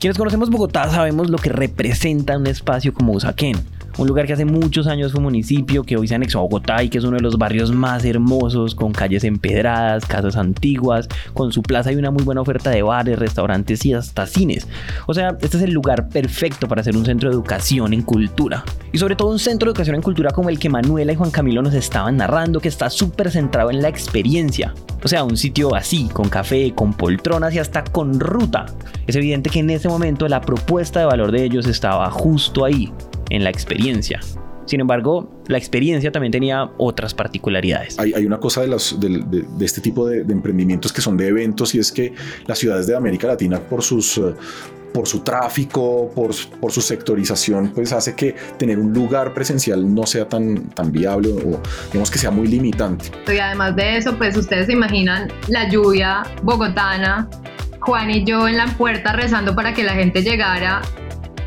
Quienes 0.00 0.18
conocemos 0.18 0.50
Bogotá 0.50 0.90
sabemos 0.90 1.30
lo 1.30 1.38
que 1.38 1.50
representa 1.50 2.36
un 2.36 2.48
espacio 2.48 2.92
como 2.92 3.12
Usaquén 3.12 3.75
un 3.98 4.06
lugar 4.06 4.26
que 4.26 4.34
hace 4.34 4.44
muchos 4.44 4.86
años 4.86 5.12
fue 5.12 5.20
municipio, 5.20 5.82
que 5.82 5.96
hoy 5.96 6.06
se 6.06 6.14
anexó 6.14 6.38
a 6.38 6.42
Bogotá 6.42 6.82
y 6.82 6.88
que 6.88 6.98
es 6.98 7.04
uno 7.04 7.16
de 7.16 7.22
los 7.22 7.38
barrios 7.38 7.72
más 7.72 8.04
hermosos, 8.04 8.74
con 8.74 8.92
calles 8.92 9.24
empedradas, 9.24 10.04
casas 10.04 10.36
antiguas, 10.36 11.08
con 11.32 11.52
su 11.52 11.62
plaza 11.62 11.92
y 11.92 11.96
una 11.96 12.10
muy 12.10 12.22
buena 12.22 12.42
oferta 12.42 12.70
de 12.70 12.82
bares, 12.82 13.18
restaurantes 13.18 13.84
y 13.86 13.94
hasta 13.94 14.26
cines. 14.26 14.68
O 15.06 15.14
sea, 15.14 15.36
este 15.40 15.56
es 15.56 15.62
el 15.62 15.72
lugar 15.72 16.08
perfecto 16.08 16.68
para 16.68 16.82
ser 16.82 16.96
un 16.96 17.04
centro 17.04 17.30
de 17.30 17.34
educación 17.34 17.94
en 17.94 18.02
cultura. 18.02 18.64
Y 18.92 18.98
sobre 18.98 19.16
todo 19.16 19.30
un 19.30 19.38
centro 19.38 19.66
de 19.66 19.70
educación 19.70 19.96
en 19.96 20.02
cultura 20.02 20.30
como 20.30 20.50
el 20.50 20.58
que 20.58 20.68
Manuela 20.68 21.12
y 21.12 21.16
Juan 21.16 21.30
Camilo 21.30 21.62
nos 21.62 21.74
estaban 21.74 22.16
narrando, 22.18 22.60
que 22.60 22.68
está 22.68 22.90
súper 22.90 23.30
centrado 23.30 23.70
en 23.70 23.80
la 23.80 23.88
experiencia. 23.88 24.74
O 25.02 25.08
sea, 25.08 25.24
un 25.24 25.36
sitio 25.36 25.74
así, 25.74 26.08
con 26.12 26.28
café, 26.28 26.72
con 26.74 26.92
poltronas 26.92 27.54
y 27.54 27.58
hasta 27.58 27.84
con 27.84 28.18
ruta. 28.18 28.66
Es 29.06 29.16
evidente 29.16 29.50
que 29.50 29.60
en 29.60 29.70
ese 29.70 29.88
momento 29.88 30.26
la 30.28 30.40
propuesta 30.40 31.00
de 31.00 31.06
valor 31.06 31.30
de 31.30 31.44
ellos 31.44 31.66
estaba 31.66 32.10
justo 32.10 32.64
ahí, 32.64 32.92
en 33.30 33.44
la 33.44 33.50
experiencia. 33.50 34.20
Sin 34.66 34.80
embargo, 34.80 35.30
la 35.46 35.58
experiencia 35.58 36.10
también 36.10 36.32
tenía 36.32 36.70
otras 36.76 37.14
particularidades. 37.14 37.98
Hay, 37.98 38.26
una 38.26 38.38
cosa 38.38 38.62
de, 38.62 38.68
de, 38.68 39.64
este 39.64 39.80
tipo 39.80 40.08
de, 40.08 40.20
emprendimientos 40.20 40.92
que 40.92 41.00
son 41.00 41.16
de 41.16 41.28
eventos 41.28 41.74
y 41.76 41.78
es 41.78 41.92
que 41.92 42.12
las 42.46 42.58
ciudades 42.58 42.86
de 42.88 42.96
América 42.96 43.28
Latina 43.28 43.60
por 43.60 43.82
sus... 43.82 44.18
Eh, 44.18 44.34
por 44.92 45.06
su 45.06 45.20
tráfico, 45.20 46.10
por, 46.14 46.30
por, 46.58 46.72
su 46.72 46.80
sectorización, 46.80 47.70
pues 47.74 47.92
hace 47.92 48.14
que 48.14 48.34
tener 48.56 48.78
un 48.78 48.94
lugar 48.94 49.34
presencial 49.34 49.94
no 49.94 50.06
sea 50.06 50.26
tan, 50.26 50.70
tan 50.70 50.90
viable 50.90 51.32
o 51.32 51.60
digamos 51.88 52.10
que 52.10 52.16
sea 52.16 52.30
muy 52.30 52.48
limitante. 52.48 53.10
Y 53.30 53.38
además 53.38 53.76
de 53.76 53.98
eso, 53.98 54.16
pues 54.16 54.34
ustedes 54.38 54.66
se 54.66 54.72
imaginan 54.72 55.30
la 55.48 55.68
lluvia 55.68 56.22
bogotana, 56.42 57.28
Juan 57.80 58.10
y 58.10 58.24
yo 58.24 58.48
en 58.48 58.56
la 58.56 58.68
puerta 58.78 59.12
rezando 59.12 59.54
para 59.54 59.74
que 59.74 59.84
la 59.84 59.92
gente 59.92 60.22
llegara 60.22 60.80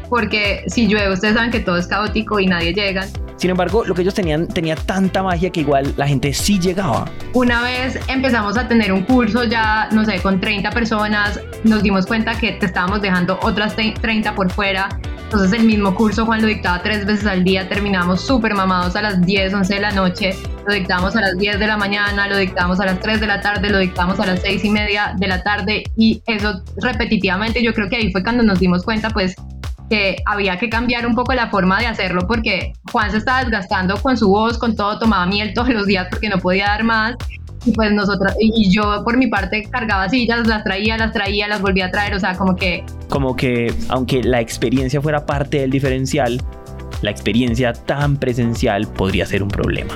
porque 0.09 0.63
si 0.67 0.87
llueve 0.87 1.13
ustedes 1.13 1.35
saben 1.35 1.51
que 1.51 1.59
todo 1.59 1.77
es 1.77 1.87
caótico 1.87 2.39
y 2.39 2.47
nadie 2.47 2.73
llega. 2.73 3.07
Sin 3.37 3.51
embargo, 3.51 3.85
lo 3.85 3.95
que 3.95 4.01
ellos 4.01 4.13
tenían 4.13 4.47
tenía 4.47 4.75
tanta 4.75 5.23
magia 5.23 5.49
que 5.49 5.61
igual 5.61 5.93
la 5.95 6.07
gente 6.07 6.33
sí 6.33 6.59
llegaba. 6.59 7.05
Una 7.33 7.61
vez 7.61 7.97
empezamos 8.09 8.57
a 8.57 8.67
tener 8.67 8.91
un 8.91 9.03
curso 9.03 9.45
ya, 9.45 9.87
no 9.93 10.03
sé, 10.03 10.21
con 10.21 10.41
30 10.41 10.71
personas, 10.71 11.39
nos 11.63 11.81
dimos 11.81 12.05
cuenta 12.05 12.37
que 12.37 12.51
te 12.53 12.65
estábamos 12.65 13.01
dejando 13.01 13.39
otras 13.41 13.75
30 13.75 14.35
por 14.35 14.51
fuera. 14.51 14.89
Entonces 15.23 15.59
el 15.59 15.65
mismo 15.65 15.93
curso 15.93 16.25
Juan 16.25 16.41
lo 16.41 16.47
dictaba 16.47 16.81
tres 16.81 17.05
veces 17.05 17.27
al 17.27 17.43
día, 17.43 17.69
terminábamos 17.69 18.21
súper 18.21 18.55
mamados 18.55 18.95
a 18.95 19.03
las 19.03 19.21
10, 19.21 19.53
11 19.53 19.75
de 19.75 19.79
la 19.79 19.91
noche, 19.91 20.35
lo 20.67 20.73
dictábamos 20.73 21.15
a 21.15 21.21
las 21.21 21.37
10 21.37 21.59
de 21.59 21.67
la 21.67 21.77
mañana, 21.77 22.27
lo 22.27 22.35
dictábamos 22.35 22.79
a 22.79 22.85
las 22.85 22.99
3 22.99 23.21
de 23.21 23.27
la 23.27 23.39
tarde, 23.39 23.69
lo 23.69 23.77
dictábamos 23.77 24.19
a 24.19 24.25
las 24.25 24.41
6 24.41 24.65
y 24.65 24.69
media 24.71 25.13
de 25.17 25.27
la 25.27 25.43
tarde 25.43 25.83
y 25.95 26.23
eso 26.25 26.63
repetitivamente 26.77 27.61
yo 27.61 27.75
creo 27.75 27.87
que 27.89 27.97
ahí 27.97 28.11
fue 28.11 28.23
cuando 28.23 28.41
nos 28.41 28.59
dimos 28.59 28.83
cuenta 28.83 29.11
pues 29.11 29.35
que 29.89 30.17
había 30.25 30.57
que 30.57 30.69
cambiar 30.69 31.05
un 31.07 31.15
poco 31.15 31.33
la 31.33 31.49
forma 31.49 31.79
de 31.79 31.87
hacerlo 31.87 32.27
porque 32.27 32.73
Juan 32.91 33.11
se 33.11 33.17
estaba 33.17 33.43
desgastando 33.43 34.01
con 34.01 34.17
su 34.17 34.29
voz, 34.29 34.57
con 34.57 34.75
todo, 34.75 34.99
tomaba 34.99 35.25
miel 35.25 35.53
todos 35.55 35.69
los 35.69 35.87
días 35.87 36.07
porque 36.09 36.29
no 36.29 36.37
podía 36.37 36.67
dar 36.67 36.83
más. 36.83 37.15
Y 37.65 37.71
pues 37.71 37.91
nosotros, 37.91 38.33
y 38.39 38.69
yo 38.71 39.03
por 39.03 39.17
mi 39.17 39.27
parte 39.27 39.63
cargaba 39.69 40.07
sillas, 40.07 40.47
las 40.47 40.63
traía, 40.63 40.97
las 40.97 41.11
traía, 41.11 41.45
las 41.47 41.61
volvía 41.61 41.87
a 41.87 41.91
traer, 41.91 42.13
o 42.13 42.19
sea, 42.19 42.37
como 42.37 42.55
que... 42.55 42.85
Como 43.09 43.35
que 43.35 43.73
aunque 43.89 44.23
la 44.23 44.39
experiencia 44.39 45.01
fuera 45.01 45.25
parte 45.25 45.59
del 45.59 45.69
diferencial, 45.69 46.41
la 47.01 47.11
experiencia 47.11 47.73
tan 47.73 48.15
presencial 48.15 48.87
podría 48.87 49.25
ser 49.25 49.43
un 49.43 49.49
problema 49.49 49.95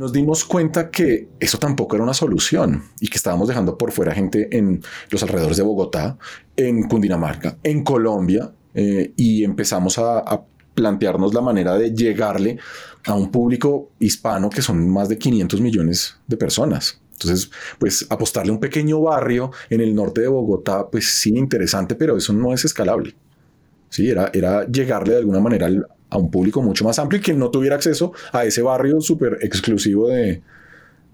nos 0.00 0.14
dimos 0.14 0.46
cuenta 0.46 0.90
que 0.90 1.28
eso 1.38 1.58
tampoco 1.58 1.94
era 1.94 2.02
una 2.02 2.14
solución 2.14 2.84
y 3.00 3.08
que 3.08 3.18
estábamos 3.18 3.48
dejando 3.48 3.76
por 3.76 3.92
fuera 3.92 4.14
gente 4.14 4.48
en 4.56 4.82
los 5.10 5.22
alrededores 5.22 5.58
de 5.58 5.62
Bogotá, 5.62 6.16
en 6.56 6.88
Cundinamarca, 6.88 7.58
en 7.62 7.84
Colombia, 7.84 8.50
eh, 8.72 9.12
y 9.14 9.44
empezamos 9.44 9.98
a, 9.98 10.42
plantearnos 10.72 11.34
la 11.34 11.42
manera 11.42 11.76
de 11.76 11.92
llegarle 11.92 12.56
a 13.04 13.12
un 13.12 13.30
público 13.30 13.90
hispano 13.98 14.48
que 14.48 14.62
son 14.62 14.88
más 14.88 15.10
de 15.10 15.18
500 15.18 15.60
millones 15.60 16.16
de 16.26 16.38
personas. 16.38 17.02
Entonces, 17.12 17.50
pues 17.78 18.06
apostarle 18.08 18.50
a 18.50 18.54
un 18.54 18.60
pequeño 18.60 19.02
barrio 19.02 19.50
en 19.68 19.82
el 19.82 19.94
norte 19.94 20.22
de 20.22 20.28
Bogotá, 20.28 20.88
pues 20.88 21.06
sí, 21.18 21.36
interesante, 21.36 21.96
pero 21.96 22.16
eso 22.16 22.32
no 22.32 22.54
es 22.54 22.64
escalable. 22.64 23.14
Sí, 23.90 24.08
era, 24.08 24.30
era 24.32 24.66
llegarle 24.66 25.14
de 25.14 25.18
alguna 25.18 25.40
manera 25.40 25.66
al, 25.66 25.86
a 26.10 26.18
un 26.18 26.30
público 26.30 26.62
mucho 26.62 26.84
más 26.84 26.98
amplio 26.98 27.20
y 27.20 27.22
que 27.22 27.34
no 27.34 27.50
tuviera 27.50 27.76
acceso 27.76 28.12
a 28.32 28.44
ese 28.44 28.62
barrio 28.62 29.00
súper 29.00 29.38
exclusivo 29.42 30.08
de, 30.08 30.42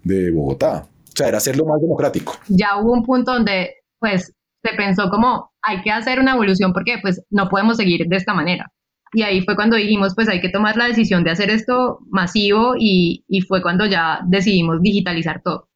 de 0.03 0.31
Bogotá. 0.31 0.87
O 0.89 1.17
sea, 1.17 1.29
era 1.29 1.39
hacerlo 1.39 1.65
más 1.67 1.81
democrático. 1.81 2.35
Ya 2.49 2.77
hubo 2.79 2.93
un 2.93 3.05
punto 3.05 3.33
donde, 3.33 3.77
pues, 3.99 4.33
se 4.63 4.77
pensó 4.77 5.09
como, 5.11 5.51
hay 5.63 5.83
que 5.83 5.91
hacer 5.91 6.21
una 6.21 6.33
evolución 6.33 6.73
porque, 6.73 6.99
pues, 7.01 7.23
no 7.31 7.49
podemos 7.49 7.77
seguir 7.77 8.07
de 8.07 8.17
esta 8.17 8.35
manera. 8.35 8.73
Y 9.13 9.23
ahí 9.23 9.43
fue 9.43 9.57
cuando 9.57 9.77
dijimos, 9.77 10.15
pues, 10.15 10.29
hay 10.29 10.41
que 10.41 10.51
tomar 10.51 10.77
la 10.77 10.87
decisión 10.87 11.25
de 11.25 11.31
hacer 11.31 11.51
esto 11.51 12.01
masivo 12.09 12.75
y, 12.79 13.25
y 13.29 13.41
fue 13.43 13.63
cuando 13.63 13.87
ya 13.87 14.21
decidimos 14.27 14.83
digitalizar 14.83 15.41
todo. 15.43 15.69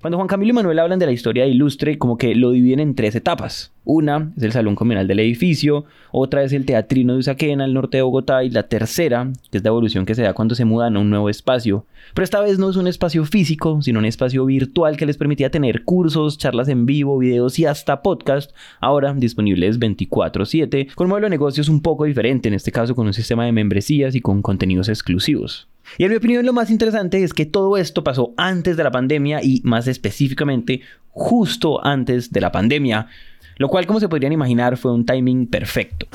Cuando 0.00 0.16
Juan 0.16 0.28
Camilo 0.28 0.50
y 0.50 0.54
Manuel 0.54 0.78
hablan 0.78 1.00
de 1.00 1.06
la 1.06 1.12
historia 1.12 1.42
de 1.42 1.50
Ilustre, 1.50 1.98
como 1.98 2.18
que 2.18 2.36
lo 2.36 2.52
dividen 2.52 2.78
en 2.78 2.94
tres 2.94 3.16
etapas. 3.16 3.72
Una 3.84 4.30
es 4.36 4.44
el 4.44 4.52
salón 4.52 4.76
comunal 4.76 5.08
del 5.08 5.18
edificio, 5.18 5.86
otra 6.12 6.44
es 6.44 6.52
el 6.52 6.66
teatrino 6.66 7.14
de 7.14 7.18
Usaquena, 7.18 7.64
al 7.64 7.74
norte 7.74 7.96
de 7.96 8.02
Bogotá, 8.02 8.44
y 8.44 8.50
la 8.50 8.68
tercera, 8.68 9.28
que 9.50 9.58
es 9.58 9.64
la 9.64 9.70
evolución 9.70 10.06
que 10.06 10.14
se 10.14 10.22
da 10.22 10.34
cuando 10.34 10.54
se 10.54 10.64
mudan 10.64 10.96
a 10.96 11.00
un 11.00 11.10
nuevo 11.10 11.28
espacio. 11.28 11.84
Pero 12.14 12.22
esta 12.22 12.40
vez 12.40 12.60
no 12.60 12.70
es 12.70 12.76
un 12.76 12.86
espacio 12.86 13.24
físico, 13.24 13.82
sino 13.82 13.98
un 13.98 14.04
espacio 14.04 14.46
virtual 14.46 14.96
que 14.96 15.06
les 15.06 15.16
permitía 15.16 15.50
tener 15.50 15.82
cursos, 15.82 16.38
charlas 16.38 16.68
en 16.68 16.86
vivo, 16.86 17.18
videos 17.18 17.58
y 17.58 17.64
hasta 17.64 18.00
podcast, 18.00 18.52
ahora 18.80 19.12
disponibles 19.14 19.80
24/7, 19.80 20.94
con 20.94 21.06
un 21.06 21.10
modelo 21.10 21.26
de 21.26 21.30
negocios 21.30 21.68
un 21.68 21.82
poco 21.82 22.04
diferente, 22.04 22.46
en 22.46 22.54
este 22.54 22.70
caso 22.70 22.94
con 22.94 23.08
un 23.08 23.14
sistema 23.14 23.46
de 23.46 23.52
membresías 23.52 24.14
y 24.14 24.20
con 24.20 24.42
contenidos 24.42 24.88
exclusivos. 24.88 25.66
Y 25.96 26.04
en 26.04 26.10
mi 26.10 26.16
opinión 26.16 26.44
lo 26.44 26.52
más 26.52 26.70
interesante 26.70 27.22
es 27.22 27.32
que 27.32 27.46
todo 27.46 27.76
esto 27.76 28.04
pasó 28.04 28.34
antes 28.36 28.76
de 28.76 28.84
la 28.84 28.90
pandemia 28.90 29.42
y 29.42 29.60
más 29.64 29.86
específicamente 29.86 30.82
justo 31.10 31.84
antes 31.84 32.30
de 32.30 32.40
la 32.40 32.52
pandemia, 32.52 33.08
lo 33.56 33.68
cual 33.68 33.86
como 33.86 34.00
se 34.00 34.08
podrían 34.08 34.32
imaginar 34.32 34.76
fue 34.76 34.92
un 34.92 35.04
timing 35.04 35.46
perfecto. 35.46 36.06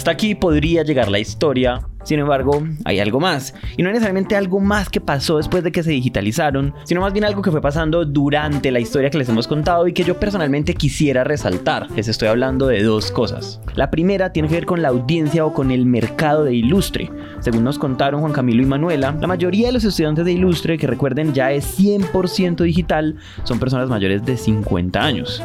Hasta 0.00 0.12
aquí 0.12 0.34
podría 0.34 0.82
llegar 0.82 1.10
la 1.10 1.18
historia, 1.18 1.86
sin 2.04 2.20
embargo, 2.20 2.66
hay 2.86 3.00
algo 3.00 3.20
más, 3.20 3.52
y 3.76 3.82
no 3.82 3.90
necesariamente 3.90 4.34
algo 4.34 4.58
más 4.58 4.88
que 4.88 4.98
pasó 4.98 5.36
después 5.36 5.62
de 5.62 5.72
que 5.72 5.82
se 5.82 5.90
digitalizaron, 5.90 6.72
sino 6.84 7.02
más 7.02 7.12
bien 7.12 7.26
algo 7.26 7.42
que 7.42 7.50
fue 7.50 7.60
pasando 7.60 8.06
durante 8.06 8.70
la 8.70 8.80
historia 8.80 9.10
que 9.10 9.18
les 9.18 9.28
hemos 9.28 9.46
contado 9.46 9.86
y 9.86 9.92
que 9.92 10.02
yo 10.02 10.18
personalmente 10.18 10.72
quisiera 10.72 11.22
resaltar. 11.22 11.90
Les 11.90 12.08
estoy 12.08 12.28
hablando 12.28 12.66
de 12.66 12.82
dos 12.82 13.10
cosas. 13.10 13.60
La 13.74 13.90
primera 13.90 14.32
tiene 14.32 14.48
que 14.48 14.54
ver 14.54 14.64
con 14.64 14.80
la 14.80 14.88
audiencia 14.88 15.44
o 15.44 15.52
con 15.52 15.70
el 15.70 15.84
mercado 15.84 16.44
de 16.44 16.54
Ilustre. 16.54 17.10
Según 17.40 17.64
nos 17.64 17.78
contaron 17.78 18.22
Juan 18.22 18.32
Camilo 18.32 18.62
y 18.62 18.66
Manuela, 18.66 19.14
la 19.20 19.26
mayoría 19.26 19.66
de 19.66 19.74
los 19.74 19.84
estudiantes 19.84 20.24
de 20.24 20.32
Ilustre, 20.32 20.78
que 20.78 20.86
recuerden 20.86 21.34
ya 21.34 21.52
es 21.52 21.78
100% 21.78 22.62
digital, 22.62 23.16
son 23.44 23.58
personas 23.58 23.90
mayores 23.90 24.24
de 24.24 24.38
50 24.38 24.98
años. 24.98 25.42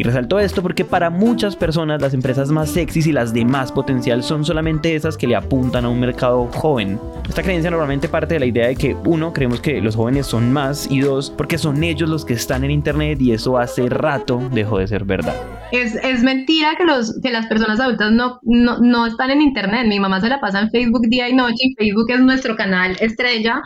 Y 0.00 0.02
resalto 0.02 0.38
esto 0.38 0.62
porque 0.62 0.86
para 0.86 1.10
muchas 1.10 1.56
personas 1.56 2.00
las 2.00 2.14
empresas 2.14 2.50
más 2.50 2.70
sexys 2.70 3.06
y 3.06 3.12
las 3.12 3.34
de 3.34 3.44
más 3.44 3.70
potencial 3.70 4.22
son 4.22 4.46
solamente 4.46 4.94
esas 4.94 5.18
que 5.18 5.26
le 5.26 5.36
apuntan 5.36 5.84
a 5.84 5.90
un 5.90 6.00
mercado 6.00 6.46
joven. 6.46 6.98
Esta 7.28 7.42
creencia 7.42 7.70
normalmente 7.70 8.08
parte 8.08 8.32
de 8.32 8.40
la 8.40 8.46
idea 8.46 8.68
de 8.68 8.76
que 8.76 8.96
uno, 9.04 9.34
creemos 9.34 9.60
que 9.60 9.78
los 9.82 9.96
jóvenes 9.96 10.26
son 10.26 10.54
más 10.54 10.90
y 10.90 11.00
dos, 11.00 11.28
porque 11.28 11.58
son 11.58 11.84
ellos 11.84 12.08
los 12.08 12.24
que 12.24 12.32
están 12.32 12.64
en 12.64 12.70
internet 12.70 13.20
y 13.20 13.32
eso 13.32 13.58
hace 13.58 13.90
rato 13.90 14.40
dejó 14.54 14.78
de 14.78 14.88
ser 14.88 15.04
verdad. 15.04 15.36
Es, 15.70 15.94
es 15.96 16.22
mentira 16.22 16.76
que, 16.78 16.86
los, 16.86 17.20
que 17.20 17.30
las 17.30 17.44
personas 17.48 17.78
adultas 17.78 18.10
no, 18.10 18.40
no, 18.44 18.78
no 18.78 19.04
están 19.04 19.28
en 19.28 19.42
internet. 19.42 19.86
Mi 19.86 20.00
mamá 20.00 20.22
se 20.22 20.30
la 20.30 20.40
pasa 20.40 20.60
en 20.60 20.70
Facebook 20.70 21.08
día 21.10 21.28
y 21.28 21.34
noche 21.34 21.58
y 21.58 21.74
Facebook 21.74 22.10
es 22.10 22.20
nuestro 22.20 22.56
canal 22.56 22.96
estrella 23.00 23.60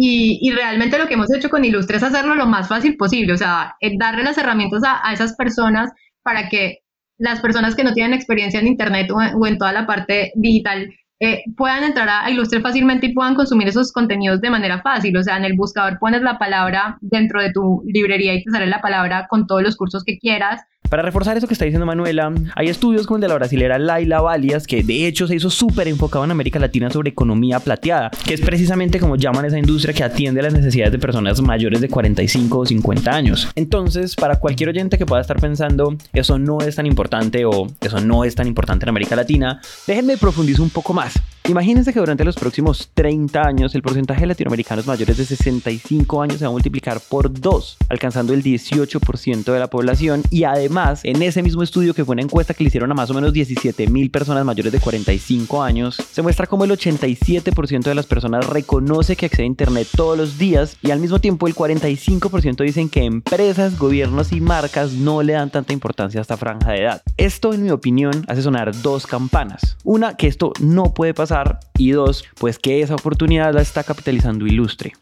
y, 0.00 0.52
realmente 0.52 0.96
lo 0.96 1.08
que 1.08 1.14
hemos 1.14 1.34
hecho 1.34 1.50
con 1.50 1.64
Ilustre 1.64 1.96
es 1.96 2.04
hacerlo 2.04 2.36
lo 2.36 2.46
más 2.46 2.68
fácil 2.68 2.96
posible, 2.96 3.32
o 3.32 3.36
sea, 3.36 3.74
eh, 3.80 3.98
darle 3.98 4.22
las 4.22 4.38
herramientas 4.38 4.84
a, 4.84 5.12
esas 5.12 5.34
personas 5.34 5.90
para 6.22 6.48
que 6.48 6.78
las 7.18 7.40
personas 7.40 7.74
que 7.74 7.82
no 7.82 7.92
tienen 7.92 8.14
experiencia 8.14 8.60
en 8.60 8.68
Internet 8.68 9.10
o, 9.10 9.44
en 9.44 9.58
toda 9.58 9.72
la 9.72 9.88
parte 9.88 10.30
digital 10.36 10.94
eh, 11.18 11.42
puedan 11.56 11.82
entrar 11.82 12.08
a 12.08 12.30
Ilustre 12.30 12.60
fácilmente 12.60 13.06
y 13.06 13.12
puedan 13.12 13.34
consumir 13.34 13.66
esos 13.66 13.90
contenidos 13.90 14.40
de 14.40 14.50
manera 14.50 14.80
fácil. 14.82 15.16
O 15.16 15.22
sea, 15.24 15.36
en 15.36 15.44
el 15.44 15.54
buscador 15.54 15.98
pones 15.98 16.22
la 16.22 16.38
palabra 16.38 16.96
dentro 17.00 17.42
de 17.42 17.50
tu 17.50 17.82
librería 17.84 18.34
y 18.34 18.44
te 18.44 18.52
sale 18.52 18.68
la 18.68 18.80
palabra 18.80 19.26
con 19.28 19.48
todos 19.48 19.64
los 19.64 19.76
cursos 19.76 20.04
que 20.04 20.16
quieras. 20.20 20.62
Para 20.88 21.02
reforzar 21.02 21.36
eso 21.36 21.46
que 21.46 21.52
está 21.52 21.66
diciendo 21.66 21.84
Manuela, 21.84 22.32
hay 22.54 22.68
estudios 22.68 23.06
como 23.06 23.16
el 23.16 23.20
de 23.20 23.28
la 23.28 23.34
brasilera 23.34 23.78
Laila 23.78 24.22
Valias, 24.22 24.66
que 24.66 24.82
de 24.82 25.06
hecho 25.06 25.26
se 25.26 25.34
hizo 25.34 25.50
súper 25.50 25.86
enfocado 25.86 26.24
en 26.24 26.30
América 26.30 26.58
Latina 26.58 26.88
sobre 26.88 27.10
economía 27.10 27.60
plateada, 27.60 28.10
que 28.26 28.32
es 28.32 28.40
precisamente 28.40 28.98
como 28.98 29.16
llaman 29.16 29.44
esa 29.44 29.58
industria 29.58 29.92
que 29.92 30.02
atiende 30.02 30.40
a 30.40 30.44
las 30.44 30.54
necesidades 30.54 30.92
de 30.92 30.98
personas 30.98 31.42
mayores 31.42 31.82
de 31.82 31.90
45 31.90 32.58
o 32.58 32.64
50 32.64 33.10
años. 33.14 33.48
Entonces, 33.54 34.16
para 34.16 34.36
cualquier 34.36 34.70
oyente 34.70 34.96
que 34.96 35.04
pueda 35.04 35.20
estar 35.20 35.38
pensando, 35.38 35.94
eso 36.14 36.38
no 36.38 36.60
es 36.60 36.76
tan 36.76 36.86
importante 36.86 37.44
o 37.44 37.66
eso 37.82 38.00
no 38.00 38.24
es 38.24 38.34
tan 38.34 38.46
importante 38.46 38.86
en 38.86 38.88
América 38.88 39.14
Latina, 39.14 39.60
déjenme 39.86 40.16
profundizar 40.16 40.62
un 40.62 40.70
poco 40.70 40.94
más. 40.94 41.20
Imagínense 41.48 41.94
que 41.94 42.00
durante 42.00 42.24
los 42.24 42.36
próximos 42.36 42.90
30 42.92 43.40
años 43.40 43.74
el 43.74 43.80
porcentaje 43.80 44.20
de 44.20 44.26
latinoamericanos 44.26 44.86
mayores 44.86 45.16
de 45.16 45.24
65 45.24 46.22
años 46.22 46.38
se 46.38 46.44
va 46.44 46.48
a 46.48 46.52
multiplicar 46.52 47.00
por 47.00 47.32
2, 47.32 47.76
alcanzando 47.88 48.34
el 48.34 48.42
18% 48.42 49.44
de 49.44 49.58
la 49.58 49.68
población 49.68 50.22
y 50.30 50.44
además 50.44 50.77
en 51.02 51.22
ese 51.22 51.42
mismo 51.42 51.64
estudio 51.64 51.92
que 51.92 52.04
fue 52.04 52.12
una 52.12 52.22
encuesta 52.22 52.54
que 52.54 52.62
le 52.62 52.68
hicieron 52.68 52.92
a 52.92 52.94
más 52.94 53.10
o 53.10 53.14
menos 53.14 53.32
17 53.32 53.88
mil 53.88 54.10
personas 54.12 54.44
mayores 54.44 54.72
de 54.72 54.78
45 54.78 55.60
años, 55.60 55.96
se 55.96 56.22
muestra 56.22 56.46
como 56.46 56.64
el 56.64 56.70
87% 56.70 57.82
de 57.82 57.94
las 57.96 58.06
personas 58.06 58.46
reconoce 58.46 59.16
que 59.16 59.26
accede 59.26 59.42
a 59.42 59.46
Internet 59.46 59.88
todos 59.96 60.16
los 60.16 60.38
días 60.38 60.76
y 60.80 60.92
al 60.92 61.00
mismo 61.00 61.18
tiempo 61.18 61.48
el 61.48 61.56
45% 61.56 62.62
dicen 62.62 62.88
que 62.88 63.04
empresas, 63.04 63.76
gobiernos 63.76 64.30
y 64.32 64.40
marcas 64.40 64.92
no 64.92 65.22
le 65.22 65.32
dan 65.32 65.50
tanta 65.50 65.72
importancia 65.72 66.20
a 66.20 66.22
esta 66.22 66.36
franja 66.36 66.70
de 66.70 66.82
edad. 66.82 67.02
Esto 67.16 67.52
en 67.52 67.64
mi 67.64 67.70
opinión 67.70 68.24
hace 68.28 68.42
sonar 68.42 68.70
dos 68.80 69.06
campanas. 69.06 69.76
Una, 69.82 70.16
que 70.16 70.28
esto 70.28 70.52
no 70.60 70.94
puede 70.94 71.12
pasar 71.12 71.58
y 71.76 71.90
dos, 71.90 72.24
pues 72.38 72.60
que 72.60 72.82
esa 72.82 72.94
oportunidad 72.94 73.52
la 73.52 73.62
está 73.62 73.82
capitalizando 73.82 74.46
Ilustre. 74.46 74.92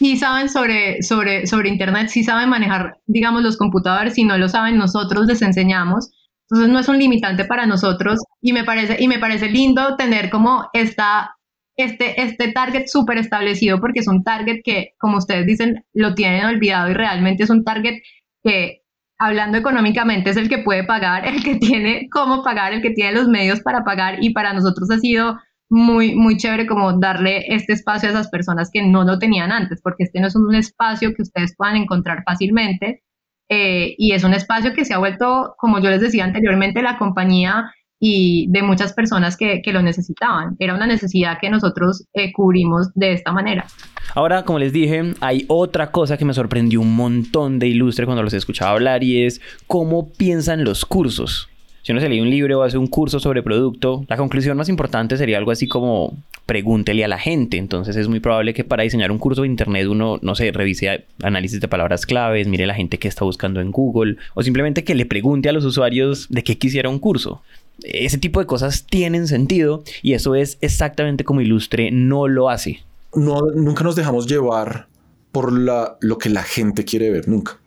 Sí 0.00 0.16
saben 0.16 0.48
sobre, 0.48 1.02
sobre, 1.02 1.46
sobre 1.46 1.68
Internet, 1.68 2.08
sí 2.08 2.24
saben 2.24 2.48
manejar, 2.48 2.96
digamos, 3.06 3.42
los 3.42 3.58
computadores, 3.58 4.14
si 4.14 4.24
no 4.24 4.38
lo 4.38 4.48
saben, 4.48 4.78
nosotros 4.78 5.26
les 5.26 5.42
enseñamos. 5.42 6.10
Entonces 6.48 6.72
no 6.72 6.78
es 6.78 6.88
un 6.88 6.98
limitante 6.98 7.44
para 7.44 7.66
nosotros 7.66 8.18
y 8.40 8.54
me 8.54 8.64
parece, 8.64 8.96
y 8.98 9.08
me 9.08 9.18
parece 9.18 9.50
lindo 9.50 9.96
tener 9.96 10.30
como 10.30 10.70
esta, 10.72 11.36
este, 11.76 12.18
este 12.22 12.50
target 12.50 12.86
súper 12.86 13.18
establecido 13.18 13.78
porque 13.78 14.00
es 14.00 14.08
un 14.08 14.24
target 14.24 14.62
que, 14.64 14.94
como 14.98 15.18
ustedes 15.18 15.44
dicen, 15.44 15.84
lo 15.92 16.14
tienen 16.14 16.46
olvidado 16.46 16.90
y 16.90 16.94
realmente 16.94 17.42
es 17.42 17.50
un 17.50 17.62
target 17.62 17.98
que 18.42 18.80
hablando 19.18 19.58
económicamente, 19.58 20.30
es 20.30 20.38
el 20.38 20.48
que 20.48 20.62
puede 20.64 20.82
pagar, 20.84 21.28
el 21.28 21.44
que 21.44 21.56
tiene 21.56 22.08
cómo 22.10 22.42
pagar, 22.42 22.72
el 22.72 22.80
que 22.80 22.92
tiene 22.92 23.12
los 23.12 23.28
medios 23.28 23.60
para 23.60 23.84
pagar 23.84 24.24
y 24.24 24.30
para 24.30 24.54
nosotros 24.54 24.90
ha 24.90 24.96
sido 24.96 25.38
muy, 25.70 26.14
muy 26.16 26.36
chévere 26.36 26.66
como 26.66 26.98
darle 26.98 27.44
este 27.54 27.72
espacio 27.72 28.08
a 28.08 28.12
esas 28.12 28.28
personas 28.28 28.70
que 28.72 28.82
no 28.82 29.04
lo 29.04 29.18
tenían 29.18 29.52
antes, 29.52 29.80
porque 29.82 30.04
este 30.04 30.20
no 30.20 30.26
es 30.26 30.36
un 30.36 30.54
espacio 30.54 31.14
que 31.14 31.22
ustedes 31.22 31.54
puedan 31.56 31.76
encontrar 31.76 32.24
fácilmente 32.24 33.02
eh, 33.48 33.94
y 33.96 34.12
es 34.12 34.24
un 34.24 34.34
espacio 34.34 34.74
que 34.74 34.84
se 34.84 34.94
ha 34.94 34.98
vuelto, 34.98 35.54
como 35.58 35.80
yo 35.80 35.90
les 35.90 36.00
decía 36.00 36.24
anteriormente, 36.24 36.82
la 36.82 36.98
compañía 36.98 37.72
y 38.02 38.46
de 38.50 38.62
muchas 38.62 38.94
personas 38.94 39.36
que, 39.36 39.62
lo 39.66 39.82
necesitaban. 39.82 40.56
Era 40.58 40.74
una 40.74 40.86
necesidad 40.86 41.38
que 41.40 41.50
nosotros 41.50 42.06
eh, 42.14 42.32
cubrimos 42.32 42.92
de 42.94 43.12
esta 43.12 43.30
manera. 43.30 43.66
Ahora, 44.14 44.44
como 44.44 44.58
les 44.58 44.72
dije, 44.72 45.12
hay 45.20 45.44
otra 45.48 45.92
cosa 45.92 46.16
que 46.16 46.24
me 46.24 46.32
sorprendió 46.32 46.80
un 46.80 46.96
montón 46.96 47.58
de 47.58 47.68
ilustre 47.68 48.06
cuando 48.06 48.22
los 48.22 48.32
escuchaba 48.32 48.72
hablar 48.72 49.04
y 49.04 49.24
es 49.24 49.40
cómo 49.66 50.10
piensan 50.12 50.64
los 50.64 50.84
cursos. 50.84 51.48
Si 51.82 51.92
uno 51.92 52.00
se 52.00 52.08
lee 52.08 52.20
un 52.20 52.30
libro 52.30 52.60
o 52.60 52.62
hace 52.62 52.78
un 52.78 52.86
curso 52.86 53.20
sobre 53.20 53.42
producto, 53.42 54.04
la 54.08 54.16
conclusión 54.16 54.56
más 54.56 54.68
importante 54.68 55.16
sería 55.16 55.38
algo 55.38 55.50
así 55.50 55.66
como 55.66 56.16
pregúntele 56.46 57.04
a 57.04 57.08
la 57.08 57.18
gente. 57.18 57.56
Entonces 57.56 57.96
es 57.96 58.08
muy 58.08 58.20
probable 58.20 58.54
que 58.54 58.64
para 58.64 58.82
diseñar 58.82 59.10
un 59.10 59.18
curso 59.18 59.42
de 59.42 59.48
internet 59.48 59.86
uno, 59.86 60.18
no 60.22 60.34
sé, 60.34 60.52
revise 60.52 61.04
análisis 61.22 61.60
de 61.60 61.68
palabras 61.68 62.06
claves, 62.06 62.48
mire 62.48 62.66
la 62.66 62.74
gente 62.74 62.98
que 62.98 63.08
está 63.08 63.24
buscando 63.24 63.60
en 63.60 63.70
Google 63.70 64.16
o 64.34 64.42
simplemente 64.42 64.84
que 64.84 64.94
le 64.94 65.06
pregunte 65.06 65.48
a 65.48 65.52
los 65.52 65.64
usuarios 65.64 66.26
de 66.28 66.42
qué 66.42 66.58
quisiera 66.58 66.88
un 66.88 66.98
curso 66.98 67.42
ese 67.84 68.18
tipo 68.18 68.40
de 68.40 68.46
cosas 68.46 68.86
tienen 68.86 69.26
sentido 69.26 69.82
y 70.02 70.14
eso 70.14 70.34
es 70.34 70.58
exactamente 70.60 71.24
como 71.24 71.40
Ilustre 71.40 71.90
no 71.90 72.28
lo 72.28 72.50
hace. 72.50 72.80
No, 73.14 73.40
nunca 73.54 73.84
nos 73.84 73.96
dejamos 73.96 74.26
llevar 74.26 74.86
por 75.32 75.52
lo 75.52 76.18
que 76.18 76.28
la 76.28 76.42
gente 76.42 76.84
quiere 76.84 77.10
ver, 77.10 77.28
nunca. 77.28 77.58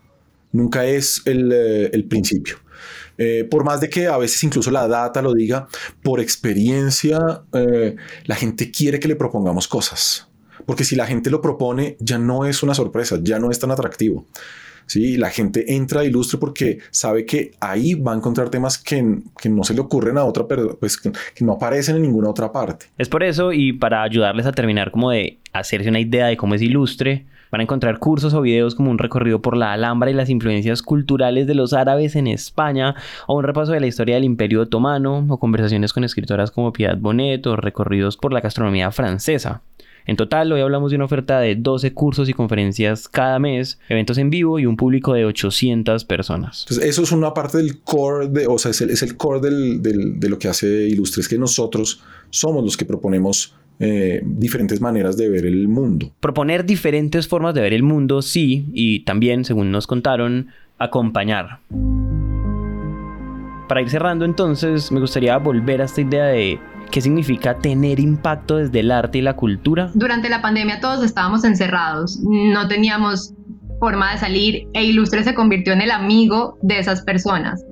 Nunca 0.52 0.86
es 0.86 1.22
el, 1.24 1.50
eh, 1.52 2.06
principio. 2.08 2.56
Eh, 3.18 3.46
por 3.48 3.64
más 3.64 3.80
de 3.80 3.88
que 3.88 4.06
a 4.06 4.16
veces 4.18 4.42
incluso 4.42 4.70
la 4.70 4.88
data 4.88 5.22
lo 5.22 5.32
diga, 5.32 5.68
por 6.02 6.20
experiencia 6.20 7.42
eh, 7.52 7.96
la 8.24 8.34
gente 8.34 8.70
quiere 8.70 8.98
que 8.98 9.08
le 9.08 9.16
propongamos 9.16 9.68
cosas. 9.68 10.28
Porque 10.66 10.84
si 10.84 10.96
la 10.96 11.06
gente 11.06 11.30
lo 11.30 11.40
propone, 11.40 11.96
ya 12.00 12.18
no 12.18 12.46
es 12.46 12.62
una 12.62 12.74
sorpresa, 12.74 13.18
ya 13.22 13.38
no 13.38 13.50
es 13.50 13.58
tan 13.58 13.70
atractivo. 13.70 14.26
¿sí? 14.86 15.16
La 15.16 15.30
gente 15.30 15.74
entra 15.74 16.00
a 16.00 16.04
Ilustre 16.04 16.38
porque 16.38 16.78
sabe 16.90 17.24
que 17.24 17.52
ahí 17.60 17.94
va 17.94 18.12
a 18.12 18.16
encontrar 18.16 18.50
temas 18.50 18.78
que, 18.78 19.18
que 19.40 19.48
no 19.48 19.64
se 19.64 19.74
le 19.74 19.80
ocurren 19.80 20.18
a 20.18 20.24
otra, 20.24 20.46
pero 20.46 20.78
pues 20.78 20.96
que, 20.96 21.12
no 21.40 21.52
aparecen 21.52 21.96
en 21.96 22.02
ninguna 22.02 22.30
otra 22.30 22.52
parte. 22.52 22.86
Es 22.98 23.08
por 23.08 23.22
eso 23.22 23.52
y 23.52 23.72
para 23.72 24.02
ayudarles 24.02 24.46
a 24.46 24.52
terminar 24.52 24.90
como 24.90 25.10
de 25.10 25.38
hacerse 25.52 25.88
una 25.88 26.00
idea 26.00 26.26
de 26.26 26.36
cómo 26.36 26.54
es 26.54 26.62
Ilustre, 26.62 27.26
van 27.54 27.60
a 27.60 27.62
encontrar 27.62 28.00
cursos 28.00 28.34
o 28.34 28.40
videos 28.40 28.74
como 28.74 28.90
un 28.90 28.98
recorrido 28.98 29.40
por 29.40 29.56
la 29.56 29.72
Alhambra 29.72 30.10
y 30.10 30.14
las 30.14 30.28
influencias 30.28 30.82
culturales 30.82 31.46
de 31.46 31.54
los 31.54 31.72
árabes 31.72 32.16
en 32.16 32.26
España, 32.26 32.96
o 33.28 33.36
un 33.36 33.44
repaso 33.44 33.70
de 33.70 33.78
la 33.78 33.86
historia 33.86 34.16
del 34.16 34.24
Imperio 34.24 34.62
Otomano, 34.62 35.24
o 35.28 35.38
conversaciones 35.38 35.92
con 35.92 36.02
escritoras 36.02 36.50
como 36.50 36.72
Piedad 36.72 36.98
Bonet, 36.98 37.46
o 37.46 37.54
recorridos 37.54 38.16
por 38.16 38.32
la 38.32 38.40
gastronomía 38.40 38.90
francesa. 38.90 39.62
En 40.04 40.16
total, 40.16 40.50
hoy 40.50 40.62
hablamos 40.62 40.90
de 40.90 40.96
una 40.96 41.04
oferta 41.04 41.38
de 41.38 41.54
12 41.54 41.94
cursos 41.94 42.28
y 42.28 42.32
conferencias 42.32 43.06
cada 43.08 43.38
mes, 43.38 43.78
eventos 43.88 44.18
en 44.18 44.30
vivo 44.30 44.58
y 44.58 44.66
un 44.66 44.76
público 44.76 45.14
de 45.14 45.24
800 45.24 46.04
personas. 46.04 46.66
Entonces, 46.68 46.90
eso 46.90 47.04
es 47.04 47.12
una 47.12 47.32
parte 47.32 47.58
del 47.58 47.82
core, 47.82 48.26
de, 48.30 48.48
o 48.48 48.58
sea, 48.58 48.72
es 48.72 48.80
el, 48.80 49.16
core 49.16 49.40
de 49.40 50.28
lo 50.28 50.40
que 50.40 50.48
hace 50.48 50.88
Ilustre, 50.88 51.20
es 51.20 51.28
que 51.28 51.38
nosotros 51.38 52.02
somos 52.30 52.64
los 52.64 52.76
que 52.76 52.84
proponemos 52.84 53.54
eh, 53.80 54.22
diferentes 54.24 54.80
maneras 54.80 55.16
de 55.16 55.28
ver 55.28 55.46
el 55.46 55.68
mundo. 55.68 56.12
Proponer 56.20 56.64
diferentes 56.64 57.28
formas 57.28 57.54
de 57.54 57.60
ver 57.60 57.72
el 57.72 57.82
mundo, 57.82 58.22
sí, 58.22 58.66
y 58.72 59.00
también, 59.00 59.44
según 59.44 59.70
nos 59.70 59.86
contaron, 59.86 60.48
acompañar. 60.78 61.60
Para 63.68 63.80
ir 63.80 63.88
cerrando 63.88 64.24
entonces, 64.24 64.92
me 64.92 65.00
gustaría 65.00 65.36
volver 65.38 65.80
a 65.82 65.86
esta 65.86 66.00
idea 66.00 66.26
de 66.26 66.58
¿Qué 66.90 67.00
significa 67.00 67.58
tener 67.58 67.98
impacto 67.98 68.56
desde 68.56 68.80
el 68.80 68.92
arte 68.92 69.18
y 69.18 69.22
la 69.22 69.34
cultura? 69.34 69.90
Durante 69.94 70.28
la 70.28 70.40
pandemia 70.40 70.80
todos 70.80 71.04
estábamos 71.04 71.44
encerrados, 71.44 72.20
no 72.22 72.68
teníamos 72.68 73.34
forma 73.80 74.12
de 74.12 74.18
salir 74.18 74.68
e 74.72 74.84
Ilustre 74.84 75.24
se 75.24 75.34
convirtió 75.34 75.72
en 75.72 75.82
el 75.82 75.90
amigo 75.90 76.56
de 76.62 76.78
esas 76.78 77.02
personas. 77.02 77.64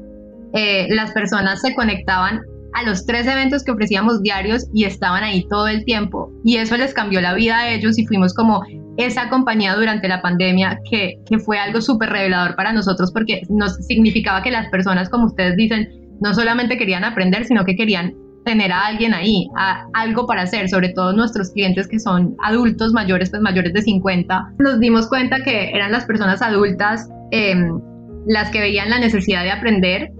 Eh, 0.54 0.86
las 0.90 1.12
personas 1.12 1.60
se 1.60 1.74
conectaban 1.74 2.40
a 2.74 2.82
los 2.84 3.06
tres 3.06 3.26
eventos 3.26 3.64
que 3.64 3.72
ofrecíamos 3.72 4.22
diarios 4.22 4.66
y 4.72 4.84
estaban 4.84 5.22
ahí 5.22 5.46
todo 5.48 5.68
el 5.68 5.84
tiempo. 5.84 6.32
Y 6.44 6.56
eso 6.56 6.76
les 6.76 6.94
cambió 6.94 7.20
la 7.20 7.34
vida 7.34 7.58
a 7.58 7.70
ellos 7.70 7.98
y 7.98 8.06
fuimos 8.06 8.34
como 8.34 8.62
esa 8.96 9.28
compañía 9.28 9.74
durante 9.74 10.08
la 10.08 10.20
pandemia 10.20 10.78
que, 10.90 11.14
que 11.28 11.38
fue 11.38 11.58
algo 11.58 11.80
súper 11.80 12.10
revelador 12.10 12.56
para 12.56 12.72
nosotros 12.72 13.10
porque 13.12 13.42
nos 13.48 13.76
significaba 13.86 14.42
que 14.42 14.50
las 14.50 14.68
personas, 14.68 15.08
como 15.08 15.26
ustedes 15.26 15.56
dicen, 15.56 15.88
no 16.20 16.34
solamente 16.34 16.76
querían 16.76 17.04
aprender, 17.04 17.44
sino 17.44 17.64
que 17.64 17.74
querían 17.74 18.14
tener 18.44 18.72
a 18.72 18.86
alguien 18.86 19.14
ahí, 19.14 19.48
a, 19.56 19.86
algo 19.94 20.26
para 20.26 20.42
hacer, 20.42 20.68
sobre 20.68 20.90
todo 20.90 21.12
nuestros 21.12 21.50
clientes 21.50 21.88
que 21.88 21.98
son 21.98 22.36
adultos 22.44 22.92
mayores, 22.92 23.30
pues 23.30 23.42
mayores 23.42 23.72
de 23.72 23.82
50, 23.82 24.54
nos 24.58 24.80
dimos 24.80 25.08
cuenta 25.08 25.42
que 25.42 25.70
eran 25.70 25.92
las 25.92 26.04
personas 26.04 26.42
adultas 26.42 27.08
em, 27.30 27.80
las 28.26 28.50
que 28.50 28.60
veían 28.60 28.90
la 28.90 28.98
necesidad 28.98 29.42
de 29.42 29.50
aprender, 29.50 30.12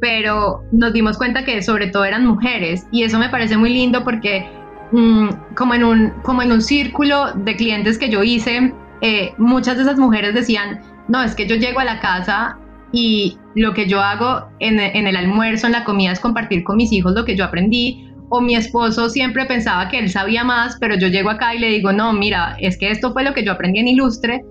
pero 0.00 0.62
nos 0.72 0.92
dimos 0.92 1.18
cuenta 1.18 1.44
que 1.44 1.62
sobre 1.62 1.88
todo 1.88 2.04
eran 2.04 2.26
mujeres 2.26 2.86
y 2.92 3.02
eso 3.02 3.18
me 3.18 3.28
parece 3.28 3.56
muy 3.56 3.70
lindo 3.70 4.04
porque 4.04 4.48
mm, 4.92 5.28
como, 5.56 5.74
en 5.74 5.84
un, 5.84 6.10
como 6.22 6.42
en 6.42 6.52
un 6.52 6.62
círculo 6.62 7.32
de 7.32 7.56
clientes 7.56 7.98
que 7.98 8.10
yo 8.10 8.22
hice, 8.22 8.72
eh, 9.00 9.32
muchas 9.38 9.76
de 9.76 9.82
esas 9.82 9.98
mujeres 9.98 10.34
decían, 10.34 10.80
no, 11.08 11.22
es 11.22 11.34
que 11.34 11.46
yo 11.46 11.56
llego 11.56 11.80
a 11.80 11.84
la 11.84 12.00
casa 12.00 12.58
y 12.92 13.38
lo 13.54 13.74
que 13.74 13.86
yo 13.86 14.00
hago 14.00 14.48
en, 14.60 14.78
el 14.78 15.16
almuerzo, 15.16 15.66
en 15.66 15.72
la 15.72 15.84
comida, 15.84 16.12
es 16.12 16.20
compartir 16.20 16.64
con 16.64 16.76
mis 16.76 16.92
hijos 16.92 17.12
lo 17.14 17.24
que 17.24 17.36
yo 17.36 17.44
aprendí. 17.44 18.04
O 18.30 18.42
mi 18.42 18.54
esposo 18.54 19.08
siempre 19.08 19.46
pensaba 19.46 19.88
que 19.88 19.98
él 19.98 20.10
sabía 20.10 20.44
más, 20.44 20.76
pero 20.78 20.96
yo 20.96 21.08
llego 21.08 21.30
acá 21.30 21.54
y 21.54 21.58
le 21.58 21.68
digo, 21.68 21.92
no, 21.92 22.12
mira, 22.12 22.56
es 22.60 22.76
que 22.76 22.90
esto 22.90 23.12
fue 23.12 23.24
lo 23.24 23.32
que 23.32 23.42
yo 23.42 23.52
aprendí 23.52 23.80
en 23.80 23.88
Ilustre. 23.88 24.44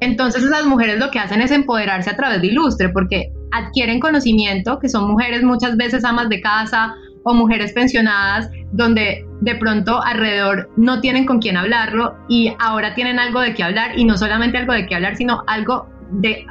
Entonces 0.00 0.42
las 0.42 0.66
mujeres 0.66 0.98
lo 0.98 1.10
que 1.10 1.18
hacen 1.18 1.40
es 1.40 1.50
empoderarse 1.50 2.10
a 2.10 2.16
través 2.16 2.42
de 2.42 2.48
Ilustre, 2.48 2.90
porque 2.90 3.32
adquieren 3.52 4.00
conocimiento, 4.00 4.78
que 4.78 4.88
son 4.88 5.10
mujeres 5.10 5.42
muchas 5.42 5.76
veces 5.76 6.04
amas 6.04 6.28
de 6.28 6.40
casa 6.40 6.94
o 7.24 7.34
mujeres 7.34 7.72
pensionadas, 7.72 8.50
donde 8.72 9.24
de 9.40 9.54
pronto 9.54 10.02
alrededor 10.02 10.70
no 10.76 11.00
tienen 11.00 11.24
con 11.24 11.38
quién 11.38 11.56
hablarlo 11.56 12.16
y 12.28 12.52
ahora 12.58 12.94
tienen 12.94 13.18
algo 13.18 13.40
de 13.40 13.54
qué 13.54 13.62
hablar 13.62 13.96
y 13.96 14.04
no 14.04 14.16
solamente 14.16 14.58
algo 14.58 14.72
de 14.72 14.86
qué 14.86 14.96
hablar, 14.96 15.16
sino 15.16 15.42
algo 15.46 15.86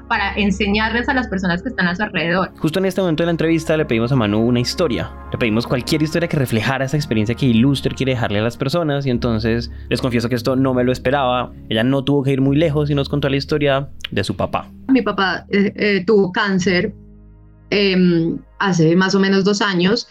para 0.08 0.34
enseñarles 0.36 1.08
a 1.10 1.14
las 1.14 1.28
personas 1.28 1.62
que 1.62 1.70
están 1.70 1.88
a 1.88 1.96
su 1.96 2.04
alrededor. 2.04 2.52
Justo 2.58 2.80
en 2.80 2.86
este 2.86 3.02
momento 3.02 3.24
de 3.24 3.26
la 3.26 3.32
entrevista 3.32 3.78
le 3.78 3.86
pedimos 3.86 4.12
a 4.12 4.16
Manu 4.16 4.40
una 4.40 4.60
historia. 4.60 5.12
Le 5.32 5.38
pedimos 5.38 5.68
cualquier 5.68 6.02
historia 6.02 6.28
que 6.28 6.38
reflejara 6.38 6.86
esa 6.86 6.98
experiencia 6.98 7.36
que 7.36 7.46
Illuster 7.46 7.94
quiere 7.94 8.14
dejarle 8.14 8.40
a 8.40 8.42
las 8.42 8.58
personas 8.58 9.06
y 9.06 9.10
entonces 9.10 9.72
les 9.90 10.02
confieso 10.02 10.30
que 10.30 10.36
esto 10.36 10.56
no 10.56 10.74
me 10.74 10.84
lo 10.84 10.92
esperaba. 10.92 11.52
Ella 11.70 11.84
no 11.84 12.04
tuvo 12.04 12.24
que 12.24 12.32
ir 12.32 12.42
muy 12.42 12.58
lejos 12.58 12.90
y 12.90 12.96
nos 12.96 13.10
contó 13.10 13.30
la 13.30 13.38
historia 13.38 13.90
de 14.10 14.24
su 14.24 14.36
papá. 14.36 14.70
Mi 14.88 15.02
papá 15.02 15.46
eh, 15.50 15.74
eh, 15.76 16.04
tuvo 16.06 16.32
cáncer 16.32 16.94
em, 17.70 18.40
hace 18.60 18.96
más 18.96 19.16
o 19.16 19.20
menos 19.20 19.44
dos 19.44 19.62
años 19.62 20.08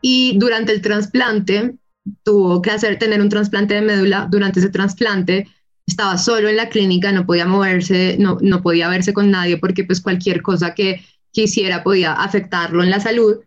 y 0.00 0.38
durante 0.38 0.72
el 0.72 0.80
trasplante 0.80 1.74
tuvo 2.22 2.60
que 2.60 2.70
hacer 2.70 2.98
tener 2.98 3.20
un 3.20 3.28
trasplante 3.28 3.74
de 3.74 3.82
médula. 3.82 4.28
Durante 4.30 4.60
ese 4.60 4.70
trasplante 4.70 5.46
estaba 5.86 6.18
solo 6.18 6.48
en 6.48 6.56
la 6.56 6.68
clínica, 6.68 7.12
no 7.12 7.26
podía 7.26 7.46
moverse, 7.46 8.16
no, 8.18 8.38
no 8.40 8.62
podía 8.62 8.88
verse 8.88 9.12
con 9.12 9.30
nadie 9.30 9.58
porque 9.58 9.84
pues 9.84 10.00
cualquier 10.00 10.42
cosa 10.42 10.74
que 10.74 11.04
quisiera 11.30 11.82
podía 11.82 12.12
afectarlo 12.14 12.82
en 12.82 12.90
la 12.90 13.00
salud. 13.00 13.40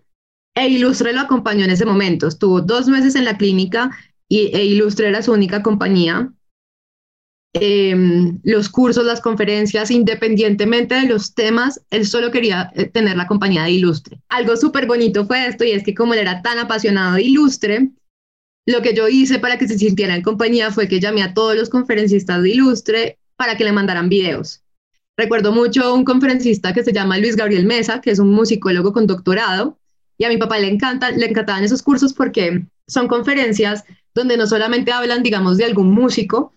E 0.56 0.68
Ilustre 0.68 1.14
lo 1.14 1.22
acompañó 1.22 1.66
en 1.66 1.72
ese 1.72 1.86
momento. 1.86 2.28
Estuvo 2.28 2.62
dos 2.62 2.88
meses 2.88 3.16
en 3.16 3.26
la 3.26 3.38
clínica 3.38 3.92
y 4.28 4.56
e 4.56 4.66
Ilustre 4.66 5.08
era 5.08 5.22
su 5.22 5.32
única 5.32 5.64
compañía. 5.64 6.32
Em, 7.54 8.40
los 8.44 8.70
cursos, 8.70 9.06
las 9.06 9.22
conferencias, 9.22 9.90
independientemente 9.90 10.96
de 10.96 11.08
los 11.08 11.34
temas, 11.34 11.82
él 11.90 12.06
solo 12.06 12.30
quería 12.30 12.72
eh, 12.76 12.86
tener 12.86 13.18
la 13.18 13.26
compañía 13.26 13.64
de 13.64 13.72
Ilustre. 13.72 14.20
Algo 14.30 14.56
súper 14.58 14.86
bonito 14.86 15.26
fue 15.26 15.48
esto 15.48 15.64
y 15.64 15.72
es 15.72 15.84
que 15.84 15.96
como 15.96 16.14
él 16.14 16.20
era 16.20 16.42
tan 16.42 16.60
apasionado 16.60 17.16
de 17.16 17.24
Ilustre, 17.24 17.90
lo 18.68 18.82
que 18.82 18.94
yo 18.94 19.08
hice 19.08 19.40
para 19.40 19.58
que 19.58 19.68
se 19.68 19.78
sintiera 19.78 20.14
en 20.14 20.22
compañía 20.22 20.72
fue 20.72 20.90
que 20.90 21.00
llamé 21.00 21.24
a 21.24 21.34
todos 21.34 21.56
los 21.56 21.70
conferencistas 21.70 22.44
de 22.44 22.50
Ilustre 22.50 23.18
para 23.38 23.56
que 23.56 23.64
le 23.64 23.72
mandaran 23.72 24.10
videos. 24.10 24.62
Recuerdo 25.16 25.54
mucho 25.54 25.96
un 25.96 26.04
conferencista 26.04 26.74
que 26.74 26.84
se 26.84 26.92
llama 26.92 27.18
Luis 27.18 27.38
Gabriel 27.38 27.66
Mesa, 27.66 28.02
que 28.02 28.12
es 28.12 28.20
un 28.20 28.30
musicólogo 28.32 28.92
con 28.92 29.08
doctorado, 29.08 29.80
y 30.18 30.26
a 30.26 30.30
mi 30.30 30.38
papá 30.38 30.60
le, 30.60 30.68
encanta, 30.68 31.12
le 31.12 31.28
encantaban 31.28 31.64
esos 31.64 31.82
cursos 31.82 32.14
porque 32.14 32.66
son 32.88 33.08
conferencias 33.08 33.86
donde 34.14 34.36
no 34.36 34.46
solamente 34.46 34.92
hablan, 34.92 35.24
digamos, 35.24 35.58
de 35.58 35.66
algún 35.66 35.92
músico 35.92 36.54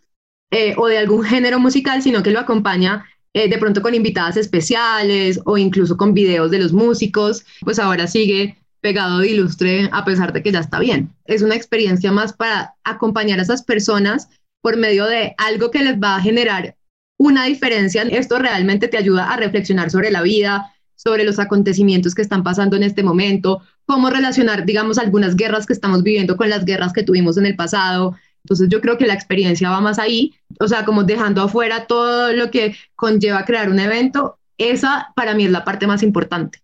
eh, 0.50 0.74
o 0.76 0.88
de 0.88 0.98
algún 0.98 1.22
género 1.22 1.60
musical, 1.60 2.02
sino 2.02 2.24
que 2.24 2.32
lo 2.32 2.40
acompaña 2.40 3.06
eh, 3.34 3.48
de 3.48 3.58
pronto 3.58 3.82
con 3.82 3.94
invitadas 3.94 4.36
especiales 4.36 5.40
o 5.44 5.56
incluso 5.56 5.96
con 5.96 6.12
videos 6.12 6.50
de 6.50 6.58
los 6.58 6.72
músicos. 6.72 7.44
Pues 7.60 7.78
ahora 7.78 8.08
sigue 8.08 8.56
pegado 8.80 9.18
de 9.18 9.28
ilustre 9.28 9.88
a 9.92 10.04
pesar 10.04 10.32
de 10.32 10.42
que 10.42 10.52
ya 10.52 10.60
está 10.60 10.78
bien. 10.78 11.14
Es 11.26 11.42
una 11.42 11.54
experiencia 11.54 12.12
más 12.12 12.32
para 12.32 12.74
acompañar 12.84 13.38
a 13.38 13.42
esas 13.42 13.62
personas 13.62 14.28
por 14.60 14.76
medio 14.76 15.06
de 15.06 15.34
algo 15.38 15.70
que 15.70 15.82
les 15.82 15.98
va 15.98 16.16
a 16.16 16.20
generar 16.20 16.76
una 17.18 17.44
diferencia. 17.44 18.02
Esto 18.02 18.38
realmente 18.38 18.88
te 18.88 18.96
ayuda 18.96 19.30
a 19.30 19.36
reflexionar 19.36 19.90
sobre 19.90 20.10
la 20.10 20.22
vida, 20.22 20.72
sobre 20.96 21.24
los 21.24 21.38
acontecimientos 21.38 22.14
que 22.14 22.22
están 22.22 22.42
pasando 22.42 22.76
en 22.76 22.82
este 22.82 23.02
momento, 23.02 23.62
cómo 23.86 24.10
relacionar, 24.10 24.66
digamos, 24.66 24.98
algunas 24.98 25.34
guerras 25.34 25.66
que 25.66 25.72
estamos 25.72 26.02
viviendo 26.02 26.36
con 26.36 26.50
las 26.50 26.64
guerras 26.64 26.92
que 26.92 27.02
tuvimos 27.02 27.38
en 27.38 27.46
el 27.46 27.56
pasado. 27.56 28.16
Entonces 28.44 28.68
yo 28.68 28.80
creo 28.80 28.98
que 28.98 29.06
la 29.06 29.14
experiencia 29.14 29.70
va 29.70 29.80
más 29.80 29.98
ahí, 29.98 30.34
o 30.58 30.68
sea, 30.68 30.84
como 30.84 31.04
dejando 31.04 31.42
afuera 31.42 31.86
todo 31.86 32.32
lo 32.32 32.50
que 32.50 32.74
conlleva 32.96 33.44
crear 33.44 33.70
un 33.70 33.80
evento, 33.80 34.38
esa 34.58 35.12
para 35.16 35.34
mí 35.34 35.44
es 35.44 35.50
la 35.50 35.64
parte 35.64 35.86
más 35.86 36.02
importante. 36.02 36.60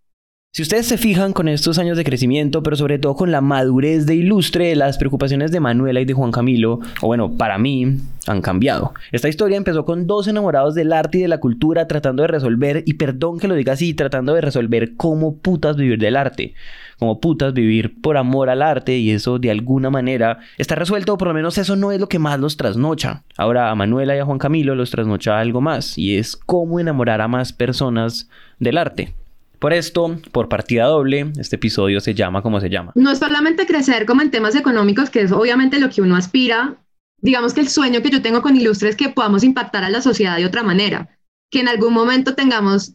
Si 0.56 0.62
ustedes 0.62 0.86
se 0.86 0.96
fijan 0.96 1.34
con 1.34 1.48
estos 1.48 1.78
años 1.78 1.98
de 1.98 2.04
crecimiento, 2.04 2.62
pero 2.62 2.76
sobre 2.76 2.98
todo 2.98 3.14
con 3.14 3.30
la 3.30 3.42
madurez 3.42 4.06
de 4.06 4.14
Ilustre, 4.14 4.74
las 4.74 4.96
preocupaciones 4.96 5.52
de 5.52 5.60
Manuela 5.60 6.00
y 6.00 6.06
de 6.06 6.14
Juan 6.14 6.32
Camilo, 6.32 6.80
o 7.02 7.08
bueno, 7.08 7.36
para 7.36 7.58
mí, 7.58 7.98
han 8.26 8.40
cambiado. 8.40 8.94
Esta 9.12 9.28
historia 9.28 9.58
empezó 9.58 9.84
con 9.84 10.06
dos 10.06 10.28
enamorados 10.28 10.74
del 10.74 10.94
arte 10.94 11.18
y 11.18 11.20
de 11.20 11.28
la 11.28 11.40
cultura 11.40 11.86
tratando 11.86 12.22
de 12.22 12.28
resolver, 12.28 12.84
y 12.86 12.94
perdón 12.94 13.38
que 13.38 13.48
lo 13.48 13.54
diga 13.54 13.74
así, 13.74 13.92
tratando 13.92 14.32
de 14.32 14.40
resolver 14.40 14.96
cómo 14.96 15.36
putas 15.36 15.76
vivir 15.76 15.98
del 15.98 16.16
arte. 16.16 16.54
Como 16.98 17.20
putas 17.20 17.52
vivir 17.52 18.00
por 18.00 18.16
amor 18.16 18.48
al 18.48 18.62
arte 18.62 18.96
y 18.96 19.10
eso 19.10 19.38
de 19.38 19.50
alguna 19.50 19.90
manera 19.90 20.38
está 20.56 20.74
resuelto, 20.74 21.12
o 21.12 21.18
por 21.18 21.28
lo 21.28 21.34
menos 21.34 21.58
eso 21.58 21.76
no 21.76 21.92
es 21.92 22.00
lo 22.00 22.08
que 22.08 22.18
más 22.18 22.40
los 22.40 22.56
trasnocha. 22.56 23.24
Ahora 23.36 23.70
a 23.70 23.74
Manuela 23.74 24.16
y 24.16 24.20
a 24.20 24.24
Juan 24.24 24.38
Camilo 24.38 24.74
los 24.74 24.90
trasnocha 24.90 25.38
algo 25.38 25.60
más, 25.60 25.98
y 25.98 26.16
es 26.16 26.34
cómo 26.34 26.80
enamorar 26.80 27.20
a 27.20 27.28
más 27.28 27.52
personas 27.52 28.30
del 28.58 28.78
arte. 28.78 29.12
Por 29.58 29.72
esto, 29.72 30.20
por 30.32 30.48
partida 30.48 30.84
doble, 30.84 31.32
este 31.38 31.56
episodio 31.56 32.00
se 32.00 32.14
llama 32.14 32.42
como 32.42 32.60
se 32.60 32.68
llama. 32.68 32.92
No 32.94 33.10
es 33.10 33.18
solamente 33.18 33.66
crecer 33.66 34.04
como 34.06 34.22
en 34.22 34.30
temas 34.30 34.54
económicos, 34.54 35.10
que 35.10 35.22
es 35.22 35.32
obviamente 35.32 35.80
lo 35.80 35.88
que 35.88 36.02
uno 36.02 36.16
aspira. 36.16 36.76
Digamos 37.20 37.54
que 37.54 37.60
el 37.60 37.68
sueño 37.68 38.02
que 38.02 38.10
yo 38.10 38.22
tengo 38.22 38.42
con 38.42 38.56
Ilustre 38.56 38.90
es 38.90 38.96
que 38.96 39.08
podamos 39.08 39.44
impactar 39.44 39.84
a 39.84 39.90
la 39.90 40.02
sociedad 40.02 40.36
de 40.36 40.44
otra 40.44 40.62
manera, 40.62 41.08
que 41.50 41.60
en 41.60 41.68
algún 41.68 41.94
momento 41.94 42.34
tengamos 42.34 42.94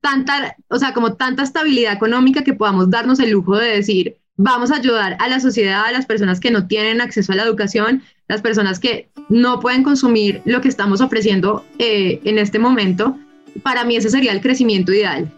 tanta, 0.00 0.56
o 0.68 0.78
sea, 0.78 0.92
como 0.92 1.14
tanta 1.14 1.42
estabilidad 1.42 1.92
económica 1.92 2.44
que 2.44 2.54
podamos 2.54 2.90
darnos 2.90 3.18
el 3.18 3.30
lujo 3.30 3.56
de 3.56 3.68
decir, 3.68 4.18
vamos 4.36 4.70
a 4.70 4.76
ayudar 4.76 5.16
a 5.18 5.28
la 5.28 5.40
sociedad, 5.40 5.84
a 5.84 5.92
las 5.92 6.06
personas 6.06 6.38
que 6.38 6.52
no 6.52 6.68
tienen 6.68 7.00
acceso 7.00 7.32
a 7.32 7.36
la 7.36 7.42
educación, 7.42 8.02
las 8.28 8.42
personas 8.42 8.78
que 8.78 9.10
no 9.28 9.58
pueden 9.58 9.82
consumir 9.82 10.42
lo 10.44 10.60
que 10.60 10.68
estamos 10.68 11.00
ofreciendo 11.00 11.64
eh, 11.78 12.20
en 12.24 12.38
este 12.38 12.60
momento. 12.60 13.18
Para 13.62 13.84
mí 13.84 13.96
ese 13.96 14.10
sería 14.10 14.32
el 14.32 14.40
crecimiento 14.40 14.92
ideal. 14.92 15.32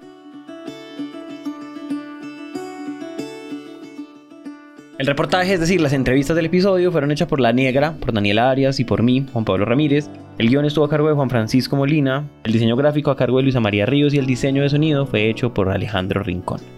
El 4.98 5.06
reportaje, 5.06 5.54
es 5.54 5.61
decir, 5.61 5.80
las 5.80 5.92
entrevistas 5.92 6.34
del 6.34 6.46
episodio, 6.46 6.90
fueron 6.90 7.12
hechas 7.12 7.28
por 7.28 7.38
La 7.38 7.52
Negra, 7.52 7.92
por 7.92 8.12
Daniela 8.12 8.50
Arias 8.50 8.80
y 8.80 8.84
por 8.84 9.04
mí, 9.04 9.24
Juan 9.32 9.44
Pablo 9.44 9.64
Ramírez. 9.64 10.11
El 10.38 10.48
guion 10.48 10.64
estuvo 10.64 10.84
a 10.84 10.90
cargo 10.90 11.06
de 11.06 11.14
Juan 11.14 11.30
Francisco 11.30 11.76
Molina, 11.76 12.28
el 12.42 12.52
diseño 12.52 12.74
gráfico 12.74 13.12
a 13.12 13.16
cargo 13.16 13.37
de 13.37 13.44
Luisa 13.44 13.61
María 13.61 13.87
Ríos 13.87 14.12
y 14.12 14.18
el 14.18 14.26
diseño 14.26 14.61
de 14.61 14.70
sonido 14.70 15.06
fue 15.06 15.30
hecho 15.30 15.54
por 15.54 15.68
Alejandro 15.68 16.24
Rincón. 16.24 16.78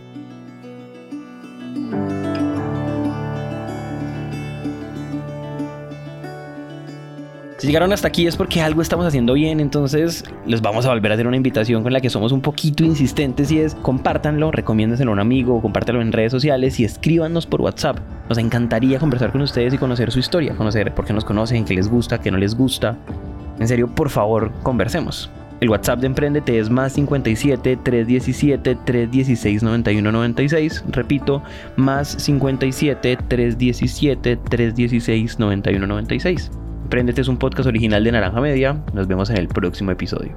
Si 7.60 7.66
llegaron 7.66 7.92
hasta 7.92 8.08
aquí 8.08 8.26
es 8.26 8.36
porque 8.36 8.62
algo 8.62 8.80
estamos 8.80 9.04
haciendo 9.04 9.34
bien, 9.34 9.60
entonces 9.60 10.24
les 10.46 10.62
vamos 10.62 10.86
a 10.86 10.88
volver 10.88 11.12
a 11.12 11.14
hacer 11.14 11.26
una 11.26 11.36
invitación 11.36 11.82
con 11.82 11.92
la 11.92 12.00
que 12.00 12.08
somos 12.08 12.32
un 12.32 12.40
poquito 12.40 12.84
insistentes 12.84 13.50
y 13.50 13.58
es 13.58 13.74
compártanlo, 13.74 14.50
recomiéndenselo 14.50 15.10
a 15.10 15.12
un 15.12 15.20
amigo, 15.20 15.60
compártanlo 15.60 16.00
en 16.00 16.10
redes 16.10 16.32
sociales 16.32 16.80
y 16.80 16.84
escríbanos 16.84 17.44
por 17.44 17.60
WhatsApp. 17.60 17.98
Nos 18.30 18.38
encantaría 18.38 18.98
conversar 18.98 19.30
con 19.30 19.42
ustedes 19.42 19.74
y 19.74 19.76
conocer 19.76 20.10
su 20.10 20.20
historia, 20.20 20.54
conocer 20.56 20.94
por 20.94 21.04
qué 21.04 21.12
nos 21.12 21.26
conocen, 21.26 21.66
qué 21.66 21.74
les 21.74 21.90
gusta, 21.90 22.18
qué 22.18 22.30
no 22.30 22.38
les 22.38 22.54
gusta. 22.54 22.96
En 23.58 23.68
serio, 23.68 23.94
por 23.94 24.08
favor, 24.08 24.50
conversemos. 24.62 25.28
El 25.60 25.68
WhatsApp 25.68 26.00
de 26.00 26.06
Emprendete 26.06 26.58
es 26.58 26.70
más 26.70 26.94
57 26.94 27.76
317 27.76 28.74
316 28.86 29.62
9196. 29.62 30.84
Repito, 30.88 31.42
más 31.76 32.08
57 32.08 33.18
317 33.28 34.36
316 34.48 35.38
9196. 35.38 36.50
Prendete 36.90 37.20
es 37.20 37.28
un 37.28 37.36
podcast 37.36 37.68
original 37.68 38.02
de 38.02 38.10
Naranja 38.10 38.40
Media. 38.40 38.84
Nos 38.94 39.06
vemos 39.06 39.30
en 39.30 39.36
el 39.36 39.46
próximo 39.46 39.92
episodio. 39.92 40.36